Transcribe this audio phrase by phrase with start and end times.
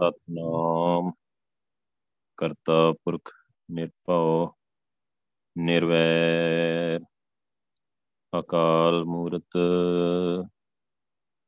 [0.00, 1.10] ਸਤਨਾਮ।
[2.36, 3.32] ਕਰਤਾ ਪੁਰਖ
[3.70, 4.52] ਨਿਰਭਉ,
[5.58, 7.00] ਨਿਰਵੈਰ।
[8.32, 9.58] ਅਕਾਲ ਮੂਰਤ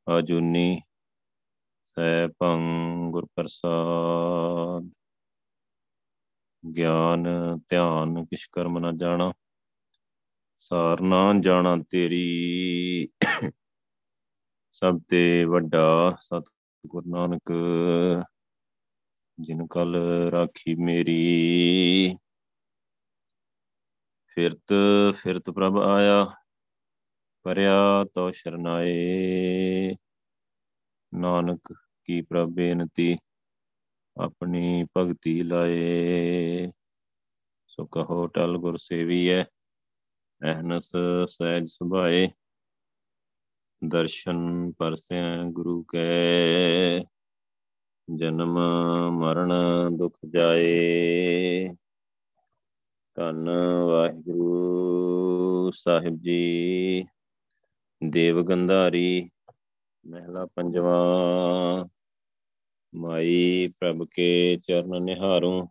[0.07, 0.81] ਅਜੂਨੀ,
[1.83, 2.59] ਸੈਭੰ
[3.11, 4.89] ਗੁਰ ਪ੍ਰਸਾਦ
[6.75, 7.25] ਗਿਆਨ,
[7.69, 9.33] ਧਿਆਨ ਕਿਛ ਕਰਮ ਨਾ ਜਾਣਾ
[10.55, 13.07] ਸਾਰ ਨਾ ਜਾਣਾ ਤੇਰੀ।
[14.71, 16.43] ਸਭ ਤੇ ਵੱਡਾ ਸਤ
[16.87, 17.51] ਗੁਰੂ ਨਾਨਕ
[19.39, 19.95] ਜਿਨ ਕਲ
[20.31, 22.17] ਰਾਖੀ ਮੇਰੀ।
[24.27, 24.73] ਫਿਰਤ
[25.15, 26.31] ਫਿਰਤ ਪ੍ਰਭ ਆਇਆ,
[27.43, 29.95] ਪਰਿਆ ਤੋ ਸ਼ਰਨਾਏ।
[31.13, 31.73] ਨਾਨਕ
[32.03, 33.17] ਕੀ ਪ੍ਰਭ ਬੇਨਤੀ,
[34.17, 36.71] ਆਪਣੀ ਭਗਤੀ ਲਾਏ।
[37.67, 39.43] ਸੋ ਕਹੋ ਟਲ ਗੁਰ ਸੇਵੀਐ
[40.41, 40.91] ਅਹਨਸ
[41.27, 42.29] ਸਹਿਜ ਸੁਭਾਏ।
[43.87, 47.12] ਦਰਸ਼ਨ ਪਰਸੈ ਗੁਰੂ ਕੈ।
[48.09, 48.59] ਜਨਮ
[49.11, 49.53] ਮਰਨ
[49.97, 51.69] ਦੁਖ ਜਾਏ।
[53.15, 53.49] ਧੰਨ
[53.87, 57.05] ਵਾਹਿਗੁਰੂ ਸਾਹਿਬ ਜੀ।
[58.09, 59.29] ਦੇਵ ਗੰਧਾਰੀ,
[60.07, 60.95] ਮਹਿਲਾ ਪੰਜਵਾ।
[62.95, 65.67] ਮਾਈ ਪ੍ਰਭ ਕੇ ਚਰਨ ਨਿਹਾਰੂੰ।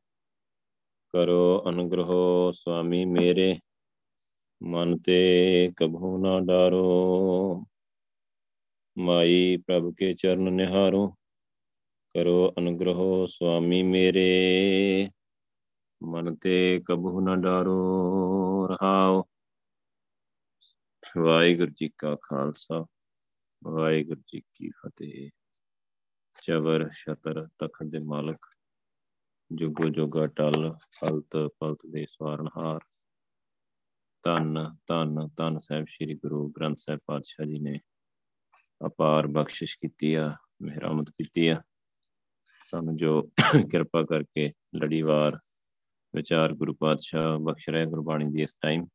[1.09, 2.13] ਕਰੋ ਅਨੁਗ੍ਰਹ
[2.53, 3.59] ਸੁਆਮੀ ਮੇਰੇ।
[4.63, 7.65] ਮਨ ਤੇ ਕਭੂ ਨਾ ਡਾਰੋ।
[8.99, 11.15] ਮਾਈ ਪ੍ਰਭ ਕੇ ਚਰਨ ਨਿਹਾਰੋ।
[12.17, 15.11] ਕਰੋ ਅਨੁਗ੍ਰਹ ਸੁਆਮੀ ਮੇਰੇ।
[16.03, 19.23] ਮਨ ਤੇ ਕਬੂ ਨਾ ਡਾਰੋ, ਰਹਾਓ।
[21.19, 22.87] ਵਾਹਿਗੁਰੂ ਜੀ ਕਾ ਖਾਲਸਾ,
[23.65, 25.31] ਵਾਹਿਗੁਰੂ ਜੀ ਕੀ ਫਤਿਹ।
[26.43, 28.47] ਚਵਰ, ਛਤਰ, ਤਖਤ ਦੇ ਮਾਲਕ,
[29.55, 32.81] ਜੁਗੋ ਜੋਗਾ ਟਲ, ਫਲਤ ਫਲਤ ਦੇ ਸਵਾਰਨਹਾਰ।
[34.23, 37.79] ਧੰਨ ਧੰਨ ਧੰਨ ਸਾਹਿਬ ਸ੍ਰੀ ਗੁਰੂ ਗ੍ਰੰਥ ਸਾਹਿਬ ਪਾਤਸ਼ਾਹ ਜੀ ਨੇ
[38.87, 41.63] ਅਪਾਰ ਬਖਸ਼ਿਸ਼ ਕੀਤੀ ਆ ਮਿਹਰਮਤ ਕੀਤੀ ਆ।
[42.73, 43.23] ਸਾਨੂੰ ਜੋ
[43.71, 45.39] ਕਿਰਪਾ ਕਰਕੇ ਲੜੀਵਾਰ
[46.15, 48.87] ਵਿਚਾਰ ਗੁਰੂ ਪਾਤਸ਼ਾਹ ਬਖਸ਼ ਰਿਹਾ ਗੁਰਬਾਣੀ ਦੀ ਇਸ ਟਾਈਮ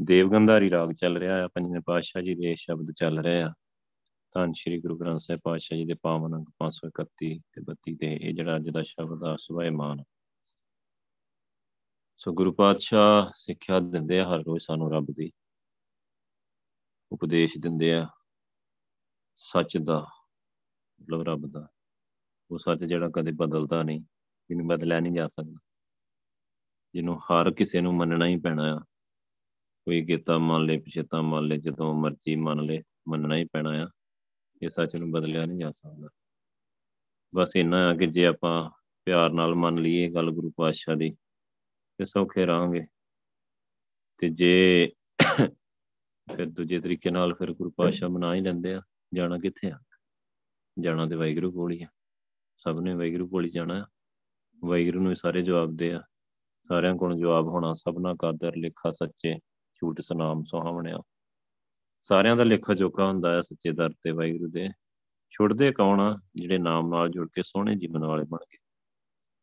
[0.00, 3.52] ਦੇਵਗੰਧਾਰੀ ਰਾਗ ਚੱਲ ਰਿਹਾ ਆ ਪੰਜਵੇਂ ਪਾਤਸ਼ਾਹ ਜੀ ਦੇ ਸ਼ਬਦ ਚੱਲ ਰਹੇ ਆ
[4.34, 8.34] ਧੰਨ ਸ਼੍ਰੀ ਗੁਰੂ ਗ੍ਰੰਥ ਸਾਹਿਬ ਪਾਤਸ਼ਾਹ ਜੀ ਦੇ ਪਾਵਨ ਅੰਗ 531 ਤੇ 32 ਤੇ ਇਹ
[8.34, 10.02] ਜਿਹੜਾ ਅੱਜ ਦਾ ਸ਼ਬਦ ਆ, ਸੁਭਾਇਮਾਨ।
[12.18, 15.30] ਸੋ ਗੁਰੂ ਪਾਤਸ਼ਾਹ ਸਿੱਖਿਆ ਦਿੰਦੇ ਆ, ਹਰ ਰੋਜ਼ ਸਾਨੂੰ ਰੱਬ ਦੀ
[17.12, 18.06] ਉਪਦੇਸ਼ ਦਿੰਦੇ ਆ,
[19.36, 20.06] ਸੱਚ ਦਾ,
[21.00, 21.68] ਮਤਲਬ ਰੱਬ ਦਾ।
[22.50, 24.00] ਉਹ ਸੱਚ ਜਿਹੜਾ ਕਦੇ ਬਦਲਦਾ ਨਹੀਂ,
[24.48, 25.58] ਜਿਹਨੂੰ ਬਦਲਿਆ ਨਹੀਂ ਜਾ ਸਕਦਾ।
[26.94, 28.78] ਜਿਹਨੂੰ ਹਰ ਕਿਸੇ ਨੂੰ ਮੰਨਣਾ ਹੀ ਪੈਣਾ ਆ।
[29.84, 33.88] ਕੋਈ ਗੀਤਾ ਮੰਨ ਲੇ, ਪਿਛਤਾ ਮੰਨ ਲੇ, ਜਦੋਂ ਮਰਜ਼ੀ ਮੰਨ ਲੇ, ਮੰਨਣਾ ਹੀ ਪੈਣਾ ਆ।
[34.62, 36.08] ਇਹ ਸੱਚ ਨੂੰ ਬਦਲਿਆ ਨਹੀਂ ਜਾ ਸਕਦਾ।
[37.34, 38.70] ਬਸ ਇੰਨਾ ਆ ਕਿ ਜੇ ਆਪਾਂ
[39.04, 41.10] ਪਿਆਰ ਨਾਲ ਮੰਨ ਲਈਏ ਗੱਲ ਗੁਰੂ ਪਾਤਸ਼ਾਹ ਦੀ,
[41.98, 42.86] ਤੇ ਸੌਖੇ ਰਹਾਂਗੇ।
[44.18, 44.92] ਤੇ ਜੇ
[46.36, 48.82] ਫਿਰ ਦੂਜੇ ਤਰੀਕੇ ਨਾਲ ਫਿਰ ਗੁਰੂ ਪਾਤਸ਼ਾਹ ਮਨਾ ਹੀ ਲੈਂਦੇ ਆ,
[49.14, 49.78] ਜਾਣਾ ਕਿੱਥੇ ਆ?
[50.80, 51.86] ਜਾਣਾ ਤੇ ਵਾਹਿਗੁਰੂ ਕੋਲ ਹੀ ਆ।
[52.60, 53.86] ਸਭ ਨੇ ਵਾਹਿਗੁਰੂ ਕੋਲ ਹੀ ਜਾਣਾ
[54.64, 56.02] ਵਾਹਿਗੁਰੂ ਨੂੰ ਸਾਰੇ ਜਵਾਬ ਦੇ ਆ।
[56.68, 59.34] ਸਾਰਿਆਂ ਕੋਲ ਜਵਾਬ ਹੋਣਾ, ਸਭਨਾ ਕਾਦਰ ਲਿਖਾ ਸੱਚੇ,
[59.74, 60.98] ਝੂਠ ਸਨਾਮ ਸੁਹਾਵਣਿਆ
[62.00, 64.68] ਸਾਰਿਆਂ ਦਾ ਲੇਖਾ ਜੋਖਾ ਹੁੰਦਾ ਹੈ ਸੱਚੇ ਦਰ ਤੇ ਵਾਹਿਗੁਰੂ ਦੇ।
[65.30, 66.20] ਛੁੱਟਦੇ ਕੌਣ ਆ?
[66.36, 68.58] ਜਿਹੜੇ ਨਾਮ ਨਾਲ ਜੁੜ ਕੇ ਸੋਹਣੇ ਜੀਵਨ ਵਾਲੇ ਬਣ ਗਏ।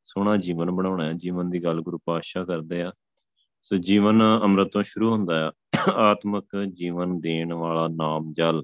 [0.03, 2.91] ਸੋਹਣਾ ਜੀਵਨ ਬਣਾਉਣਾ ਹੈ। ਜੀਵਨ ਦੀ ਗੱਲ ਗੁਰੂ ਪਾਤਸ਼ਾਹ ਕਰਦੇ ਆ।
[3.61, 5.51] ਸੋ ਜੀਵਨ ਅੰਮ੍ਰਿਤ ਤੋਂ ਸ਼ੁਰੂ ਹੁੰਦਾ ਆ
[5.91, 8.61] ਆਤਮਿਕ ਜੀਵਨ ਦੇਣ ਵਾਲਾ ਨਾਮ ਜਲ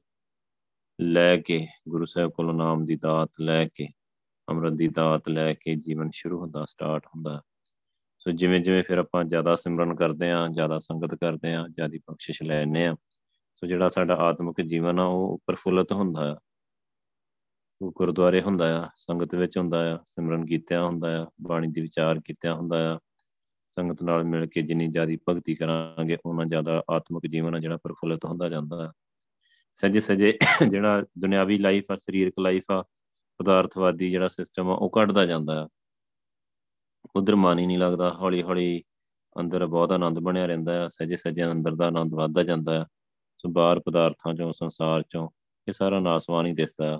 [1.01, 3.87] ਲੈ ਕੇ, ਗੁਰੂ ਸਾਹਿਬ ਕੋਲੋਂ ਨਾਮ ਦੀ ਦਾਤ ਲੈ ਕੇ
[4.49, 7.41] ਅੰਮ੍ਰਿਤ ਦੀ ਦਾਤ ਲੈ ਕੇ ਜੀਵਨ ਸ਼ੁਰੂ ਹੁੰਦਾ ਸਟਾਰਟ ਹੁੰਦਾ।
[8.19, 12.43] ਸੋ ਜਿਵੇਂ ਜਿਵੇਂ ਫਿਰ ਆਪਾਂ ਜ਼ਿਆਦਾ ਸਿਮਰਨ ਕਰਦੇ ਆ ਜ਼ਿਆਦਾ ਸੰਗਤ ਕਰਦੇ ਆ ਜਿਆਦੀ ਬਖਸ਼ਿਸ਼
[12.43, 12.95] ਲੈਣੇ ਆ
[13.55, 16.37] ਸੋ ਜਿਹੜਾ ਸਾਡਾ ਆਤਮਿਕ ਜੀਵਨ ਆ, ਉਹ ਪ੍ਰਫੁੱਲਤ ਹੁੰਦਾ ਆ।
[17.81, 22.21] ਉਹ ਗੁਰਦੁਆਰੇ ਹੁੰਦਾ ਆ, ਸੰਗਤ ਵਿੱਚ ਹੁੰਦਾ ਆ, ਸਿਮਰਨ ਕੀਤਿਆਂ ਹੁੰਦਾ ਆ, ਬਾਣੀ ਦੀ ਵਿਚਾਰ
[22.25, 22.99] ਕੀਤਿਆਂ ਹੁੰਦਾ ਆ।
[23.69, 28.25] ਸੰਗਤ ਨਾਲ ਮਿਲ ਕੇ ਜਿੰਨੀ ਜ਼ਿਆਦੀ ਭਗਤੀ ਕਰਾਂਗੇ ਉਹਨਾਂ ਜ਼ਿਆਦਾ ਆਤਮਿਕ ਜੀਵਨ ਆ ਜਿਹੜਾ ਪ੍ਰਫੁੱਲਤ
[28.25, 28.91] ਹੁੰਦਾ ਜਾਂਦਾ ਆ।
[29.71, 30.37] ਸਜੇ ਸਜੇ
[30.69, 32.83] ਜਿਹੜਾ ਦੁਨਿਆਵੀ ਲਾਈਫ ਆ, ਸਰੀਰਕ ਲਾਈਫ ਆ
[33.43, 35.67] ਪਦਾਰਥਵਾਦੀ ਜਿਹੜਾ ਸਿਸਟਮ ਆ, ਉਹ ਘਟਦਾ ਜਾਂਦਾ ਆ।
[37.15, 38.83] ਉਧਰ ਮਨ ਹੀ ਨਹੀਂ ਲੱਗਦਾ ਹੌਲੀ ਹੌਲੀ
[39.35, 42.85] ਅੰਦਰ ਬਹੁਤ ਆਨੰਦ ਬਣਿਆ ਰਹਿੰਦਾ ਆ ਸਜੇ ਸਜੇ ਅੰਦਰ ਦਾ ਆਨੰਦ ਵੱਧਦਾ ਜਾਂਦਾ ਆ।
[43.37, 45.29] ਸੋ ਬਾਹਰ ਪਦਾਰਥਾਂ ਚੋਂ, ਸੰਸਾਰ ਚੋਂ
[45.67, 46.99] ਇਹ ਸਾਰਾ ਨਾਸਵਾਨ ਹੀ ਦਿਸਦਾ ਆ।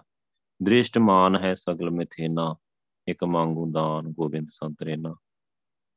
[0.64, 2.56] ਦ੍ਰਿਸ਼ਟ ਮਾਨ ਹੈ ਸਗਲ ਮਿਥੇਨਾ,
[3.08, 5.16] ਇੱਕ ਮੰਗੂ, ਦਾਨ, ਗੋਬਿੰਦ ਸੰਤਰੇਨਾ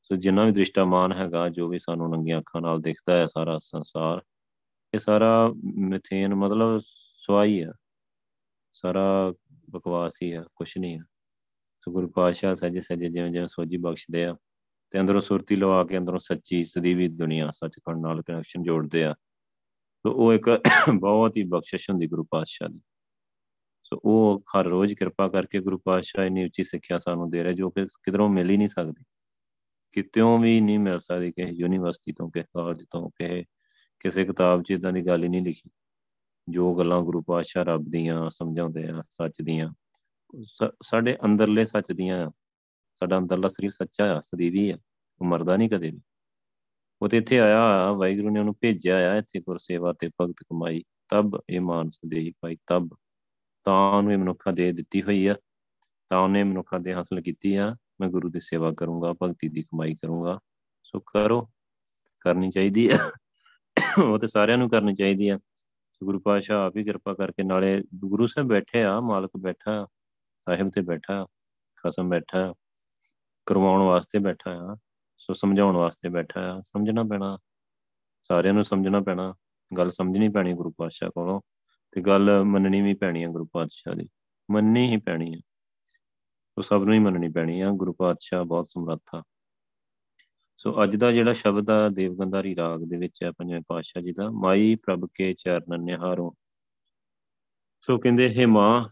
[0.02, 4.22] ਸੋ ਜਿੰਨਾ ਵੀ ਦ੍ਰਿਸ਼ਟਾਮਾਨ ਹੈਗਾ, ਜੋ ਵੀ ਸਾਨੂੰ ਨੰਗੀਆਂ ਅੱਖਾਂ ਨਾਲ ਦਿਖਦਾ ਹੈ ਸਾਰਾ ਸੰਸਾਰ,
[4.94, 6.80] ਇਹ ਸਾਰਾ ਮਿਥੇਨ ਮਤਲਬ
[7.18, 7.72] ਸਵਾਈ ਆ।
[8.72, 9.34] ਸਾਰਾ
[9.70, 11.04] ਬਕਵਾਸ ਹੀ ਆ, ਕੁਛ ਨਹੀਂ ਆ।
[11.80, 14.36] ਸੋ ਗੁਰੂ ਪਾਤਸ਼ਾਹ ਸਜੇ ਸਜੇ ਜਿਵੇਂ ਜਿਵੇਂ ਸੋਝੀ ਬਖਸ਼ਦੇ ਆ
[14.90, 19.14] ਤੇ ਅੰਦਰੋਂ ਸੁਰਤੀ ਲਵਾ ਕੇ ਅੰਦਰੋਂ ਸੱਚੀ ਸਦੀਵੀ ਦੁਨੀਆ ਸੱਚਖੰਡ ਨਾਲ ਕਨੈਕਸ਼ਨ ਜੋੜਦੇ ਆ।
[20.06, 20.60] ਸੋ ਉਹ ਇੱਕ
[21.00, 22.80] ਬਹੁਤ ਹੀ ਬਖਸ਼ਿਸ਼ ਹੁੰਦੀ ਗੁਰੂ ਪਾਤਸ਼ਾਹ ਦੀ।
[23.84, 27.70] ਸੋ ਉਹ ਹਰ ਰੋਜ਼ ਕਿਰਪਾ ਕਰਕੇ ਗੁਰੂ ਪਾਤਸ਼ਾਹ ਇੰਨੀ ਉੱਚੀ ਸਿੱਖਿਆ ਸਾਨੂੰ ਦੇ ਰਿਹਾ ਜੋ
[27.70, 29.04] ਕਿ ਕਿਧਰੋਂ ਮਿਲ ਹੀ ਨਹੀਂ ਸਕਦੀ।
[29.92, 33.44] ਕਿਤਿਓਂ ਵੀ ਨਹੀਂ ਮਿਲ ਸਕਦੀ ਕਿਸੇ ਯੂਨੀਵਰਸਿਟੀ ਤੋਂ, ਕਿਸੇ ਕਾਲਜ ਤੋਂ, ਕਿਸੇ
[34.00, 35.70] ਕਿਸੇ ਕਿਤਾਬ 'ਚ ਇਦਾਂ ਦੀ ਗੱਲ ਹੀ ਨਹੀਂ ਲਿਖੀ।
[36.48, 39.68] ਜੋ ਗੱਲਾਂ ਗੁਰੂ ਪਾਤਸ਼ਾਹ ਰੱਬ ਦੀਆਂ ਸਮਝਾਉਂਦੇ ਆ, ਸੱਚ ਦੀਆਂ
[40.82, 42.30] ਸਾਡੇ ਅੰਦਰਲੇ ਸੱਚ ਦੀਆਂ,
[43.02, 44.76] ਸਾਡਾ ਅੰਦਰਲਾ ਸਰੀਰ ਸੱਚਾ ਆ, ਸਦੀਵੀ ਆ,
[45.20, 46.00] ਉਹ ਮਰਦਾ ਨਹੀਂ ਕਦੇ ਵੀ।
[47.02, 50.82] ਉਹ ਤੇ ਇੱਥੇ ਆਇਆ ਵਾਹਿਗੁਰੂ ਨੇ ਉਹਨੂੰ ਭੇਜਿਆ ਆ ਇੱਥੇ ਗੁਰ ਸੇਵਾ ਤੇ ਭਗਤ ਕਮਾਈ,
[51.08, 52.88] ਤਬ ਇਹ ਮਾਨਸ ਦੇਹੀ ਪਾਈ ਤਬ
[53.66, 55.34] ਤਾਂ ਉਹਨੂੰ ਇਹ ਮਨੁੱਖਾ ਦੇ ਦਿੱਤੀ ਹੋਈ ਆ,
[56.10, 59.94] ਤਾਂ ਉਹਨੇ ਮਨੁੱਖਾ ਦੇ ਹਾਸਲ ਕੀਤੀ ਆ, ਮੈਂ ਗੁਰੂ ਦੀ ਸੇਵਾ ਕਰੂੰਗਾ, ਭਗਤੀ ਦੀ ਕਮਾਈ
[59.94, 60.38] ਕਰੂੰਗਾ,
[60.84, 61.40] ਸੋ ਕਰੋ,
[62.20, 62.98] ਕਰਨੀ ਚਾਹੀਦੀ ਆ,
[63.98, 65.38] ਉਹ ਤੇ ਸਾਰਿਆਂ ਨੂੰ ਕਰਨੀ ਚਾਹੀਦੀ ਆ।
[66.04, 69.86] ਗੁਰੂ ਪਾਸ਼ਾ ਆਪ ਹੀ ਕਿਰਪਾ ਕਰਕੇ ਨਾਲੇ ਗੁਰੂ ਸਾਹਿਬ ਬੈਠੇ ਆ, ਮਾਲਕ ਬੈਠਾ,
[70.38, 71.26] ਸਾਹਿਬ ਤੇ ਬੈਠਾ,
[71.76, 72.54] ਖਸਮ ਬੈਠਾ,
[73.46, 74.76] ਕਰਵਾਉਣ ਵਾਸਤੇ ਬੈਠਾ ਆ,
[75.18, 77.38] ਸੋ ਸਮਝਾਉਣ ਵਾਸਤੇ ਬੈਠਾ ਆ, ਸਮਝਣਾ ਪੈਣਾ,
[78.22, 79.34] ਸਾਰਿਆਂ ਨੂੰ ਸਮਝਣਾ ਪੈਣਾ,
[79.78, 81.40] ਗੱਲ ਸਮਝਣੀ ਪੈਣੀ ਗੁਰੂ ਪਾਤਸ਼ਾਹ ਕੋਲੋਂ
[81.92, 84.08] ਤੇ ਗੱਲ ਮੰਨਣੀ ਵੀ ਪੈਣੀ ਆ ਗੁਰੂ ਪਾਤਸ਼ਾਹ ਦੀ,
[84.50, 85.38] ਮੰਨਣੀ ਹੀ ਪੈਣੀ ਆ
[86.58, 89.22] ਉਹ ਸਭ ਨੂੰ ਹੀ ਮੰਨਣੀ ਪੈਣੀ ਆ, ਗੁਰੂ ਪਾਤਸ਼ਾਹ ਬਹੁਤ ਸਮਰੱਥ। ਆ
[90.58, 94.30] ਸੋ ਅੱਜ ਦਾ ਜਿਹੜਾ ਸ਼ਬਦ ਆ ਦੇਵਗੰਧਾਰੀ ਰਾਗ ਦੇ ਵਿੱਚ ਹੈ ਪੰਜਵੇਂ ਪਾਤਸ਼ਾਹ ਜੀ ਦਾ,
[94.30, 96.34] ਮਾਈ ਪ੍ਰਭ ਕੇ ਚਰਨ ਨਿਹਾਰੋ।
[97.80, 98.88] ਸੋ ਕਹਿੰਦੇ, ਹੈ ਮਾਂ,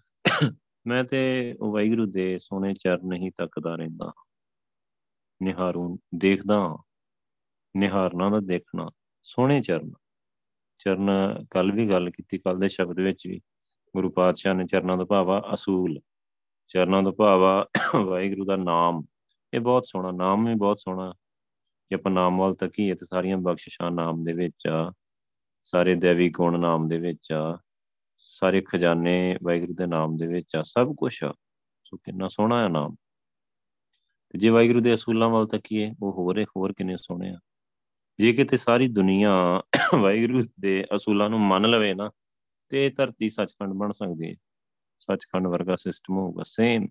[0.87, 4.13] ਮੈਂ ਤੇ ਉਹ ਵਾਹਿਗੁਰੂ ਦੇ ਸੋਹਣੇ ਚਰਨ ਹੀ ਤੱਕਦਾ ਰਹਿੰਦਾ
[5.43, 6.77] ਨਿਹਾਰੂ ਦੇਖਦਾ
[7.77, 8.91] ਨਿਹਾਰਨਾ ਦਾ ਦੇਖਣਾ,
[9.23, 9.93] ਸੋਹਣੇ ਚਰਨ।
[10.79, 11.11] ਚਰਨ
[11.51, 13.41] ਕੱਲ ਵੀ ਗੱਲ ਕੀਤੀ ਕੱਲ ਦੇ ਸ਼ਬਦ ਵਿੱਚ ਵੀ,
[13.95, 16.01] ਗੁਰੂ ਪਾਤਸ਼ਾਹ ਨੇ ਚਰਨਾਂ ਦਾ ਭਾਵਾ ਅਸੂਲ।
[16.69, 17.67] ਚਰਨਾਂ ਦਾ ਭਾਵਾ
[17.97, 19.03] ਵਾਹਿਗੁਰੂ ਦਾ ਨਾਮ।
[19.53, 21.13] ਇਹ ਬਹੁਤ ਸੋਹਣਾ, ਨਾਮ ਵੀ ਬਹੁਤ ਸੋਹਣਾ।
[21.89, 24.93] ਕਿ ਆਪਾਂ ਨਾਮ ਵੱਲ ਤੱਕੀਏ ਤੇ ਸਾਰੀਆਂ ਬਖਸ਼ਿਸ਼ਾਂ ਨਾਮ ਦੇ ਵਿੱਚ ਆ,
[25.63, 27.59] ਸਾਰੇ ਦੇਵੀ ਗੁਣ ਨਾਮ ਦੇ ਵਿੱਚ ਆ,
[28.19, 31.35] ਸਾਰੇ ਖਜ਼ਾਨੇ ਵਾਹਿਗੁਰੂ ਦੇ ਨਾਮ ਦੇ ਵਿੱਚ ਆ, ਸਭ ਕੁਝ ਆ।
[31.85, 32.95] ਸੋ ਕਿੰਨਾ ਸੋਹਣਾ ਹੈ ਨਾਮ।
[34.29, 37.39] ਤੇ ਜੇ ਵਾਹਿਗੁਰੂ ਦੇ ਅਸੂਲਾਂ ਵੱਲ ਤੱਕੀਏ, ਉਹ ਹੋਰ ਹੋਰ ਕਿੰਨੇ ਸੋਹਣੇ ਆ।
[38.19, 39.63] ਜੇ ਕਿਤੇ ਸਾਰੀ ਦੁਨੀਆ
[40.01, 42.11] ਵਾਹਿਗੁਰੂ ਦੇ ਅਸੂਲਾਂ ਨੂੰ ਮੰਨ ਲਵੇ ਨਾ,
[42.69, 44.35] ਤੇ ਧਰਤੀ ਸੱਚਖੰਡ ਬਣ ਸਕਦੀ ਹੈ
[44.99, 46.87] ਸੱਚਖੰਡ ਵਰਗਾ ਸਿਸਟਮ ਹੋਊਗਾ ਸੇਮ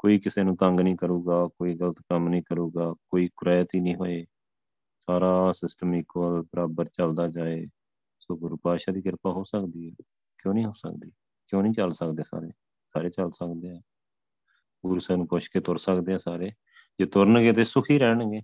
[0.00, 3.94] ਕੋਈ ਕਿਸੇ ਨੂੰ ਤੰਗ ਨਹੀਂ ਕਰੂਗਾ, ਕੋਈ ਗਲਤ ਕੰਮ ਨਹੀਂ ਕਰੂਗਾ, ਕੋਈ ਕੁਰੈਤ ਹੀ ਨਹੀਂ
[3.94, 4.26] ਹੋਏ।
[5.06, 7.66] ਸਾਰਾ ਸਿਸਟਮ ਇਕੁਅਲ ਬਰਾਬਰ ਚੱਲਦਾ ਜਾਏ।
[8.20, 9.94] ਸੋ ਗੁਰੂ ਪਾਤਸ਼ਾਹ ਦੀ ਕਿਰਪਾ ਹੋ ਸਕਦੀ ਹੈ।
[10.42, 11.10] ਕਿਉਂ ਨਹੀਂ ਹੋ ਸਕਦੀ?
[11.48, 12.48] ਕਿਉਂ ਨਹੀਂ ਚੱਲ ਸਕਦੇ ਸਾਰੇ?
[12.92, 13.80] ਸਾਰੇ ਚੱਲ ਸਕਦੇ ਆ।
[14.86, 16.50] ਗੁਰੂ ਸਾਹਿਬ ਨੂੰ ਪੁੱਛ ਕੇ ਤੁਰ ਸਕਦੇ ਆ ਸਾਰੇ।
[16.98, 18.42] ਜੇ ਤੁਰਨਗੇ ਤੇ ਸੁਖੀ ਰਹਿਣਗੇ।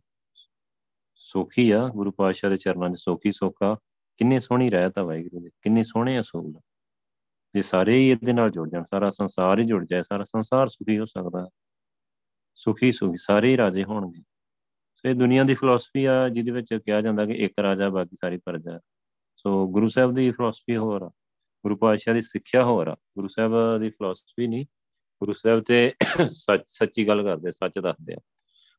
[1.14, 3.74] ਸੁਖੀ ਆ ਗੁਰੂ ਪਾਤਸ਼ਾਹ ਦੇ ਚਰਨਾਂ 'ਚ। ਸੁਖੀ ਸੋਖਾ
[4.16, 6.60] ਕਿੰਨੀ ਸੋਹਣੀ ਰਹਿਤ ਆ ਵਾਹਿਗੁਰੂ ਦੀ। ਕਿੰਨੀ ਸੋਹਣੇ ਅਸੂਲ
[7.56, 10.98] ਜੇ ਸਾਰੇ ਹੀ ਇਹਦੇ ਨਾਲ ਜੁੜ ਜਾਣ, ਸਾਰਾ ਸੰਸਾਰ ਹੀ ਜੁੜ ਜਾਏ, ਸਾਰਾ ਸੰਸਾਰ ਸੁਖੀ
[10.98, 11.48] ਹੋ ਸਕਦਾ
[12.54, 14.20] ਸੁਖੀ ਸੁਖੀ ਸਾਰੇ ਹੀ ਰਾਜੇ ਹੋਣਗੇ।
[14.96, 18.36] ਸੋ ਇਹ ਦੁਨੀਆ ਦੀ ਫਿਲਾਸਫੀ ਆ, ਜਿਹਦੇ ਵਿੱਚ ਕਿਹਾ ਜਾਂਦਾ ਕਿ ਇੱਕ ਰਾਜਾ, ਬਾਕੀ ਸਾਰੀ
[18.36, 18.80] ਪ੍ਰਜਾ।
[19.36, 21.08] ਸੋ ਗੁਰੂ ਸਾਹਿਬ ਦੀ ਫਿਲਾਸਫੀ ਹੋਰ ਆ,
[21.64, 24.66] ਗੁਰੂ ਪਾਤਸ਼ਾਹ ਦੀ ਸਿੱਖਿਆ ਹੋਰ ਆ। ਗੁਰੂ ਸਾਹਿਬ ਦੀ ਫਿਲਾਸਫੀ ਨਹੀਂ,
[25.20, 25.94] ਗੁਰੂ ਸਾਹਿਬ ਤੇ
[26.30, 28.18] ਸੱਚ, ਸੱਚੀ ਗੱਲ ਕਰਦੇ, ਸੱਚ ਦੱਸਦੇ ਆ।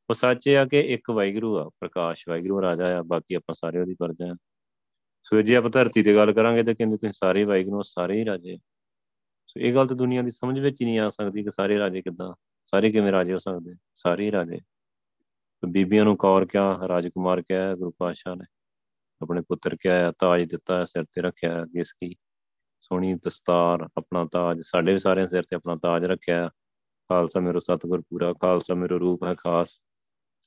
[0.09, 3.93] ਉਹ ਸੱਚ ਆ ਕਿ ਇੱਕ ਵਾਹਿਗੁਰੂ ਆ, ਪ੍ਰਕਾਸ਼ ਵਾਹਿਗੁਰੂ, ਰਾਜਾ ਆ, ਬਾਕੀ ਆਪਾਂ ਸਾਰੇ ਉਹਦੀ
[3.93, 4.35] ਪ੍ਰਜਾ ਆ।
[5.27, 8.57] ਸੋ ਜੇ ਆਪਾਂ ਧਰਤੀ ਤੇ ਗੱਲ ਕਰਾਂਗੇ ਤਾਂ ਕਹਿੰਦੇ ਤੁਸੀਂ ਸਾਰੇ ਵਾਹਿਗੁਰੂ ਸਾਰੇ ਹੀ ਰਾਜੇ
[9.47, 12.01] ਸੋ ਇਹ ਗੱਲ ਤਾਂ ਦੁਨੀਆ ਦੀ ਸਮਝ ਵਿੱਚ ਹੀ ਨਹੀਂ ਆ ਸਕਦੀ ਕਿ ਸਾਰੇ ਰਾਜੇ
[12.01, 12.33] ਕਿੱਦਾਂ,
[12.65, 14.59] ਸਾਰੇ ਕਿਵੇਂ ਰਾਜੇ ਹੋ ਸਕਦੇ, ਸਾਰੇ ਹੀ ਰਾਜੇ।
[15.65, 18.45] ਬੀਬੀਆਂ ਨੂੰ ਕੌਰ ਕਿਆ ਰਾਜਕੁਮਾਰ ਕਿਹਾ, ਗੁਰੂ ਪਾਤਸ਼ਾਹ ਨੇ,
[19.21, 22.15] ਆਪਣੇ ਪੁੱਤਰ ਕਿਹਾ, ਤਾਜ ਦਿੱਤਾ, ਸਿਰ ਤੇ ਰੱਖਿਆ, ਕਿਸ ਕੀ।
[22.79, 26.49] ਸੋਹਣੀ ਦਸਤਾਰ, ਆਪਣਾ ਤਾਜ, ਸਾਡੇ ਵੀ ਸਾਰਿਆਂ ਸਿਰ ਤੇ ਆਪਣਾ ਤਾਜ ਰੱਖਿਆ।
[27.09, 29.81] ਖਾਲਸਾ ਮੇਰੋ ਸਤਿਗੁਰ ਪੂਰਾ, ਖਾਲਸਾ ਮੇਰੋ ਰੂਪ ਹੈ ਖਾਸ।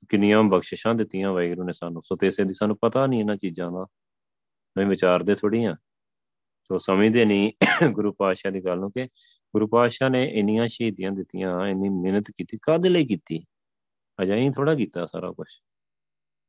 [0.08, 3.86] ਕਿੰਨੀਆਂ ਬਖਸ਼ਿਸ਼ਾਂ ਦਿੱਤੀਆਂ ਵਾਹਿਗੁਰੂ ਨੇ ਸਾਨੂੰ। ਸੋ ਤੇਸੇ ਦੀ ਸਾਨੂੰ ਪਤਾ ਨਹੀਂ ਇਹਨਾਂ ਚੀਜ਼ਾਂ ਦਾ।
[4.78, 5.76] ਮੈਂ ਵਿਚਾਰਦੇ ਥੋੜੀ ਆ
[6.62, 7.52] ਸੋ ਸਮਝਦੇ ਨਹੀਂ
[7.92, 9.06] ਗੁਰੂ ਪਾਤਸ਼ਾਹ ਦੀ ਗੱਲ ਨੂੰ ਕਿ
[9.54, 13.44] ਗੁਰੂ ਪਾਤਸ਼ਾਹ ਨੇ ਇੰਨੀਆਂ ਸ਼ਹੀਦੀਆਂ ਦਿੱਤੀਆਂ, ਇੰਨੀ ਮਿਹਨਤ ਕੀਤੀ ਕਾਦੇ ਲਈ ਕੀਤੀ?
[14.22, 15.46] ਅਜਾਈ ਥੋੜਾ ਕੀਤਾ ਸਾਰਾ ਕੁਝ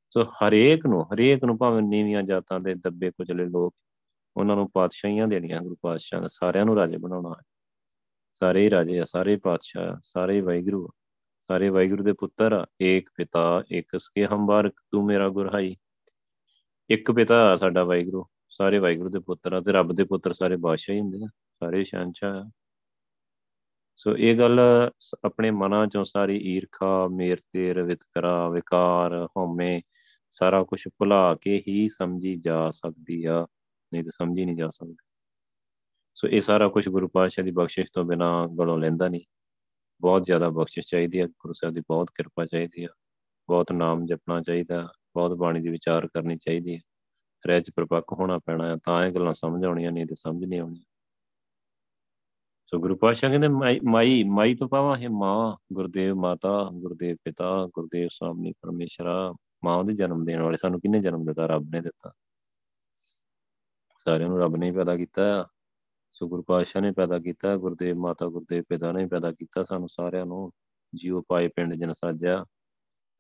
[0.10, 3.76] ਸੋ ਹਰੇਕ ਨੂੰ ਹਰੇਕ ਨੂੰ ਭਾਵੇਂ ਨੀਵੀਆਂ ਜਾਤਾਂ ਦੇ ਦੱਬੇ ਕੁਚਲੇ ਲੋਕ,
[4.38, 7.44] ਉਹਨਾਂ ਨੂੰ ਪਾਤਸ਼ਾਹੀਆਂ ਦੇਣੀਆਂ ਗੁਰੂ ਪਾਤਸ਼ਾਹ ਨੇ, ਸਾਰਿਆਂ ਨੂੰ ਰਾਜੇ ਬਣਾਉਣਾ ਹੈ।
[8.32, 10.90] ਸਾਰੇ ਹੀ ਰਾਜੇ ਆ, ਸਾਰੇ ਪਾਤਸ਼ਾਹ ਸਾਰੇ ਵਾਹਿਗੁਰੂ
[11.40, 15.76] ਸਾਰੇ ਵਾਹਿਗੁਰੂ ਦੇ ਪੁੱਤਰ ਆ, ਏਕ ਪਿਤਾ, ਏਕ ਸਕੇ ਹੰਬਾਰ ਤੂੰ ਮੇਰਾ ਗੁਰਹਾਈ
[16.92, 20.96] ਇੱਕ ਪਿਤਾ ਸਾਡਾ ਵਾਹਿਗੁਰੂ, ਸਾਰੇ ਵਾਹਿਗੁਰੂ ਦੇ ਪੁੱਤਰ ਆ ਤੇ ਰੱਬ ਦੇ ਪੁੱਤਰ ਸਾਰੇ ਬਾਦਸ਼ਾਹ
[20.96, 22.50] ਹੀ ਹੁੰਦੇ ਆ, ਸਾਰੇ ਸ਼ਾਨਸ਼ਾਹ
[23.96, 24.60] ਸੋ ਇਹ ਗੱਲ
[25.26, 29.82] ਆਪਣੇ ਮਨਾਂ ਚੋਂ ਸਾਰੀ ਈਰਖਾ, ਮੇਰ ਤੇਰ, ਵਿਤਕਰਾ, ਵਿਕਾਰ, ਹਉਮੈ
[30.32, 33.48] ਸਾਰਾ ਕੁਝ ਭੁਲਾ ਕੇ ਹੀ ਸਮਝੀ ਜਾ ਸਕਦੀ ਆ,
[33.94, 34.96] ਨਹੀਂ ਤਾਂ ਸਮਝੀ ਨਹੀਂ ਜਾ ਸਕਦੀ।
[36.16, 39.22] ਸੋ ਇਹ ਸਾਰਾ ਕੁਝ ਗੁਰੂ ਪਾਤਸ਼ਾਹ ਦੀ ਬਖਸ਼ਿਸ਼ ਤੋਂ ਬਿਨਾ ਗਲੋਂ ਲੈਂਦਾ ਨਹੀਂ।
[40.02, 42.90] ਬਹੁਤ ਜ਼ਿਆਦਾ ਬਖਸ਼ਿਸ਼ ਚਾਹੀਦੀ ਹੈ ਗੁਰੂ ਸਾਹਿਬ ਦੀ ਬਹੁਤ ਕਿਰਪਾ ਚਾਹੀਦੀ ਹੈ
[43.48, 46.80] ਬਹੁਤ ਨਾਮ ਜਪਣਾ ਚਾਹੀਦਾ। ਬਹੁਤ ਬਾਣੀ ਦੀ ਵਿਚਾਰ ਕਰਨੀ ਚਾਹੀਦੀ ਹੈ।
[47.48, 50.84] ਰਹਿ ਚ ਪ੍ਰਪੱਕ ਹੋਣਾ ਪੈਣਾ ਤਾਂ ਇਹ ਗੱਲਾਂ ਸਮਝ ਆਉਣੀਆਂ, ਨਹੀਂ ਤੇ ਸਮਝ ਨਹੀਂ ਆਉਣੀ
[52.66, 53.48] ਸੋ ਗੁਰੂ ਪਾਤਸ਼ਾਹ ਕਹਿੰਦੇ,
[53.84, 59.34] ਮਾਈ ਮਾਈ ਤੋਂ ਪਾਵਾਂ ਹੈ ਮਾਂ, ਗੁਰਦੇਵ ਮਾਤਾ, ਗੁਰਦੇਵ ਪਿਤਾ, ਗੁਰਦੇਵ ਸਾਮੀ ਪਰਮੇਸ਼ਰਾ,
[59.66, 61.46] ਮਾਂ ਦੇ ਜਨਮ ਦੇਣ ਵਾਲੇ, ਸਾਨੂੰ ਕਿੰਨੇ ਜਨਮ ਦਿੱਤਾ?
[61.46, 62.12] ਰੱਬ ਨੇ ਦਿੱਤਾ।
[63.98, 65.48] ਸਾਰਿਆਂ ਨੂੰ ਰੱਬ ਨੇ ਪੈਦਾ ਕੀਤਾ।
[66.14, 70.26] ਸੋ ਗੁਰੂ ਪਾਤਸ਼ਾਹ ਨੇ ਪੈਦਾ ਕੀਤਾ, ਗੁਰਦੇਵ ਮਾਤਾ, ਗੁਰਦੇਵ ਪਿਤਾ ਨੇ ਪੈਦਾ ਕੀਤਾ ਸਾਨੂੰ ਸਾਰਿਆਂ
[70.26, 70.52] ਨੂੰ।
[70.96, 72.46] ਜੀਵ ਪਾਏ ਪਿੰਡ ਜਨ ਸਾਜਿਆ।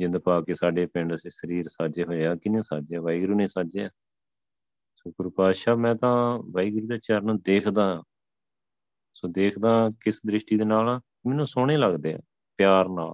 [0.02, 3.02] ਜਿੰਦ ਪਾ ਕੇ ਸਾਡੇ ਪਿੰਡ ਸੇ, ਸਰੀਰ ਸਾਜੇ ਹੋਏ ਆ ਕਿਨੇ ਸਾਜਿਆ?
[3.02, 3.90] ਵਾਹਿਗੁਰੂ ਨੇ ਸਾਜਿਆ।
[4.96, 8.04] ਸੋ ਗੁਰੂ ਪਾਤਸ਼ਾਹ, ਮੈਂ ਤਾਂ ਵਾਹਿਗੁਰੂ ਦੇ ਚਰਨ ਦੇਖਦਾ
[9.14, 12.20] ਸੋ ਦੇਖਦਾ ਕਿਸ ਦ੍ਰਿਸ਼ਟੀ ਦੇ ਨਾਲ ਮੈਨੂੰ ਸੋਹਣੇ ਲੱਗਦੇ ਆ,
[12.58, 13.14] ਪਿਆਰ ਨਾਲ।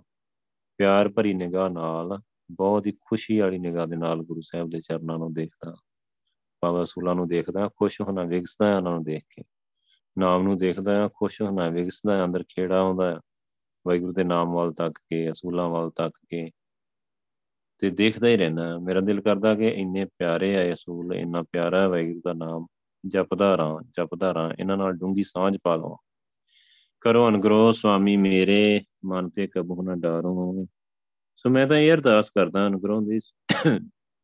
[0.77, 2.19] ਪਿਆਰ ਭਰੀ ਨਿਗਾਹ ਨਾਲ,
[2.51, 5.75] ਬਹੁਤ ਹੀ ਖੁਸ਼ੀ ਵਾਲੀ ਨਿਗਾਹ ਦੇ ਨਾਲ ਗੁਰੂ ਸਾਹਿਬ ਦੇ ਚਰਨਾਂ ਨੂੰ ਦੇਖਦਾ
[6.63, 9.43] ਬਾਬਾ ਸੂਲਾ ਨੂੰ ਦੇਖਦਾ ਖੁਸ਼ ਹੋਣਾ ਵਿਗਸਦਾ ਉਹਨਾਂ ਨੂੰ ਦੇਖ ਕੇ।
[10.17, 13.21] ਨਾਮ ਨੂੰ ਦੇਖਦਾ ਆ ਖੁਸ਼ ਹੁੰਦਾ ਵਿਗਸਦਾ ਅੰਦਰ ਖੇੜਾ ਆਉਂਦਾ ਆ
[13.87, 16.51] ਵਾਹਿਗੁਰੂ ਦੇ ਨਾਮ ਵੱਲ ਤੱਕ ਕੇ ਅਸੂਲਾਂ ਵੱਲ ਤੱਕ ਕੇ।
[17.79, 21.87] ਤੇ ਦੇਖਦਾ ਹੀ ਰਹਿੰਦਾ ਮੇਰਾ ਦਿਲ ਕਰਦਾ ਕਿ ਇੰਨੇ ਪਿਆਰੇ ਆ ਅਸੂਲ ਇੰਨਾ ਪਿਆਰਾ ਹੈ
[21.87, 22.65] ਵਾਹਿਗੁਰੂ ਦਾ ਨਾਮ।
[23.07, 25.97] ਜਪਦਾ ਰਾਂ ਜਪਦਾ ਰਾਂ ਇਹਨਾਂ ਨਾਲ ਡੂੰਗੀ ਸਾਂਝ ਪਾ ਲਵਾਂ।
[27.01, 30.65] ਕਰੋ ਅਨਗਰੋ ਸੁਆਮੀ ਮੇਰੇ, ਮਨ ਤੇ ਕਬੂ ਨਾ ਡਾਰੋ।
[31.37, 33.19] ਸੋ ਮੈਂ ਤਾਂ ਇਹ ਅਰਦਾਸ ਕਰਦਾ ਅਨਗਰੋ ਦੀ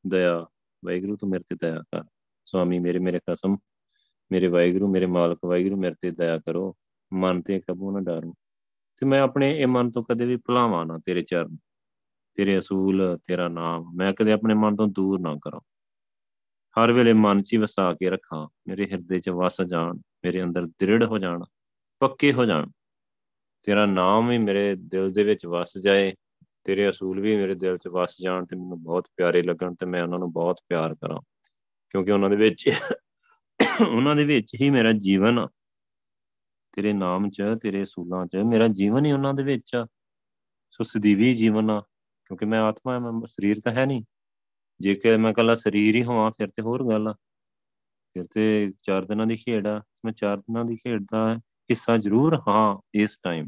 [0.08, 0.46] ਦਇਆ।
[0.86, 2.04] ਵਾਹਿਗੁਰੂ ਤੂੰ ਮੇਰੇ ਤੇ ਦਇਆ ਕਰ।
[2.46, 3.58] ਸੁਆਮੀ ਮੇਰੇ ਮੇਰੇ ਕਸਮ,
[4.32, 6.78] ਮੇਰੇ ਵਾਹਿਗੁਰੂ, ਮੇਰੇ ਮਾਲਕ ਵਾਹਿਗੁਰੂ ਮੇਰੇ ਤੇ ਦਇਆ ਕਰੋ।
[7.14, 8.34] ਮਨ ਤੇ ਕਬੂ ਨਾ ਡਾਰੋ।
[8.98, 11.58] ਤੇ ਮੈਂ ਆਪਣੇ ਇਹ ਮਨ ਤੋਂ ਕਦੇ ਵੀ ਭੁਲਾਵਾਂ ਨਾ ਤੇਰੇ ਚਰਨ।
[12.34, 15.60] ਤੇਰੇ ਅਸੂਲ, ਤੇਰਾ ਨਾਮ, ਮੈਂ ਕਦੇ ਆਪਣੇ ਮਨ ਤੋਂ ਦੂਰ ਨਾ ਕਰਾਂ।
[16.80, 20.66] ਹਰ ਵੇਲੇ ਮਨ 'ਚ ਹੀ ਵਸਾ ਕੇ ਰੱਖਾਂ, ਮੇਰੇ ਹਿਰਦੇ 'ਚ ਵਸ ਜਾਣ, ਮੇਰੇ ਅੰਦਰ
[20.66, 21.44] ਦ੍ਰਿੜ ਹੋ ਜਾਣ,
[22.00, 22.68] ਪੱਕੇ ਹੋ ਜਾਣ।
[23.64, 26.14] ਤੇਰਾ ਨਾਮ ਵੀ ਮੇਰੇ ਦਿਲ ਦੇ ਵਿੱਚ ਵਸ ਜਾਏ,
[26.64, 30.04] ਤੇਰੇ ਅਸੂਲ ਵੀ ਮੇਰੇ ਦਿਲ 'ਚ ਵਸ ਜਾਣ ਤੇ ਮੈਨੂੰ ਬਹੁਤ ਪਿਆਰੇ ਲੱਗਣ ਤੇ ਮੈਂ
[30.04, 31.20] ਉਹਨਾਂ ਨੂੰ ਬਹੁਤ ਪਿਆਰ ਕਰਾਂ।
[31.90, 32.72] ਕਿਉਂਕਿ ਉਹਨਾਂ ਦੇ ਵਿੱਚ,
[33.90, 35.50] ਉਹਨਾਂ ਦੇ ਵਿੱਚ ਹੀ ਮੇਰਾ ਜੀਵਨ ਆ।
[36.72, 39.88] ਤੇਰੇ ਨਾਮ 'ਚ, ਤੇਰੇ ਅਸੂਲਾਂ 'ਚ ਮੇਰਾ ਜੀਵਨ ਹੀ ਉਹਨਾਂ ਦੇ ਵਿੱਚ ਆ।
[40.72, 41.84] ਸੋ ਸਦੀਵੀ ਜੀਵਨ ਆ।
[42.26, 44.04] ਕਿਉਂਕਿ ਮੈਂ ਆਤਮਾ ਮੈਂ ਸਰੀਰ ਤਾਂ ਹੈ ਨਹੀਂ।
[44.80, 47.14] ਜੇ ਕਿ ਮੈਂ ਕੱਲਾ ਸਰੀਰ ਹੀ ਹੋਵਾਂ, ਫਿਰ ਤੇ ਹੋਰ ਗੱਲ ਆ।
[48.14, 52.42] ਫਿਰ ਤੇ ਚਾਰ ਦਿਨਾਂ ਦੀ ਖੇਡ ਆ। ਮੈਂ ਚਾਰ ਦਿਨਾਂ ਦੀ ਖੇਡ ਦਾ ਹਿੱਸਾ ਜ਼ਰੂਰ
[52.48, 53.48] ਹਾਂ ਇਸ ਟਾਈਮ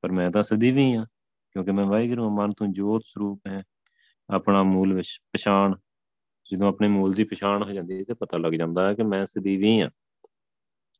[0.00, 1.06] ਪਰ ਮੈਂ ਤਾਂ ਸਦੀਵੀ ਆ
[1.50, 3.62] ਕਿਉਂਕਿ ਮੈਂ ਵਾਹਿਗੁਰੂ ਮਨ ਤੋਂ ਜੋਤ ਸਰੂਪ ਹੈ।
[4.30, 5.74] ਆਪਣਾ ਮੂਲ ਵਿੱਚ ਪਛਾਣ,
[6.52, 9.26] ਜਦੋਂ ਆਪਣੇ ਮੂਲ ਦੀ ਪਛਾਣ ਹੋ ਜਾਂਦੀ ਹੈ, ਤੇ ਪਤਾ ਲੱਗ ਜਾਂਦਾ ਹੈ ਕਿ ਮੈਂ
[9.26, 9.90] ਸਦੀਵੀ ਆ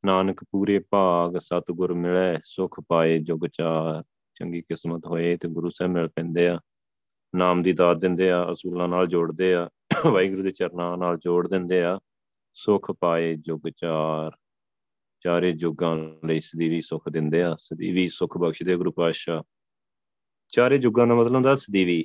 [0.05, 5.93] ਨਾਨਕ ਪੂਰੇ ਭਾਗ ਸਤਗੁਰ ਮਿਲੇ, ਸੁਖ ਪਾਏ ਜੁਗ ਚਾਰ। ਚੰਗੀ ਕਿਸਮਤ ਹੋਏ ਤੇ ਗੁਰੂ ਸਾਹਿਬ
[5.93, 6.61] ਮਿਲ ਪੈਂਦੇ ਆ।
[7.35, 9.71] ਨਾਮ ਦੀ ਦਾਤ ਦਿੰਦੇ ਆ, ਅਸੂਲਾਂ ਨਾਲ ਜੋੜਦੇ ਆ,
[10.07, 12.01] ਵਾਹਿਗੁਰੂ ਦੇ ਚਰਨਾਂ ਨਾਲ ਜੋੜ ਦਿੰਦੇ ਆ,
[12.55, 14.37] ਸੁਖ ਪਾਏ ਜੁਗ ਚਾਰ।
[15.21, 19.43] ਚਾਰੇ ਜੁਗਾਂ ਲਈ ਸਦੀਵੀ ਸੁਖ ਦਿੰਦੇ ਆ, ਸਦੀਵੀ ਸੁਖ ਬਖਸ਼ਦੇ ਗੁਰੂ ਪਾਤਸ਼ਾਹ।
[20.49, 22.05] ਚਾਰੇ ਜੁਗਾਂ ਦਾ ਮਤਲਬ ਹੁੰਦਾ ਸਦੀਵੀ।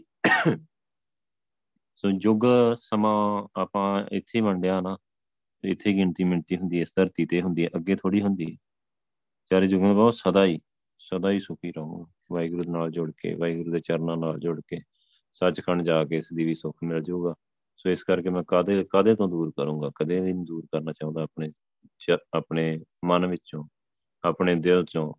[1.96, 2.42] ਸੋ ਜੁਗ
[2.76, 4.98] ਸਮਾਂ ਆਪਾਂ ਇੱਥੇ ਵੰਡਿਆ ਨਾ,
[5.64, 8.58] ਇੱਥੇ ਗਿਣਤੀ ਮਿੰਤੀ ਹੁੰਦੀ ਹੈ, ਇਸ ਧਰਤੀ ਤੇ ਹੁੰਦੀ ਹੈ, ਅੱਗੇ ਥੋੜੀ ਹੁੰਦੀ
[9.50, 10.60] ਚਾਰੇ ਜੁਗਾਂ ਬਹੁਤ ਸਦਾ ਹੀ
[11.00, 14.78] ਸਦਾ ਹੀ ਸੁਖੀ ਰਹੋ, ਵਾਹਿਗੁਰੂ ਨਾਲ ਜੁੜ ਕੇ, ਵਾਹਿਗੁਰੂ ਦੇ ਚਰਨਾਂ ਨਾਲ ਜੁੜ ਕੇ।
[15.32, 17.36] ਸੱਚਖੰਡ ਜਾ ਕੇ ਇਸ ਦੀ ਵੀ ਸੁੱਖ ਮਿਲ ਜਾਊਗਾ।
[17.78, 19.92] ਸੋ ਇਸ ਕਰਕੇ ਮੈਂ ਕਾਦੇ ਕਾਦੇ ਤੋਂ ਦੂਰ ਕਰੂੰਗਾ?
[19.96, 21.52] ਕਦੇ ਵੀ ਨਹੀਂ ਦੂਰ ਕਰਨਾ ਚਾਹੁੰਦਾ ਆਪਣੇ
[22.34, 23.64] ਆਪਣੇ ਮਨ ਵਿੱਚੋਂ,
[24.24, 25.14] ਆਪਣੇ ਦਿਲ ਚੋਂ।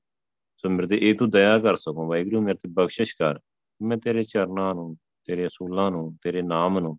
[0.56, 3.38] ਸੋ ਮੇਰੇ ਤੇ ਇਹ ਤੂੰ ਦਇਆ ਕਰ ਸਕੋ, ਵਾਹਿਗੁਰੂ, ਮੇਰੇ ਤੇ ਬਖਸ਼ਿਸ਼ ਕਰ।
[3.82, 6.98] ਮੈਂ ਤੇਰੇ ਚਰਨਾਂ ਨੂੰ, ਤੇਰੇ ਅਸੂਲਾਂ ਨੂੰ, ਤੇਰੇ ਨਾਮ ਨੂੰ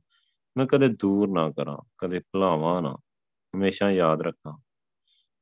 [0.58, 2.98] ਮੈਂ ਕਦੇ ਦੂਰ ਨਾ ਕਰਾਂ, ਕਦੇ ਭੁਲਾਵਾਂ ਨਾ।
[3.56, 4.58] ਹਮੇਸ਼ਾ ਯਾਦ ਰੱਖਾਂ।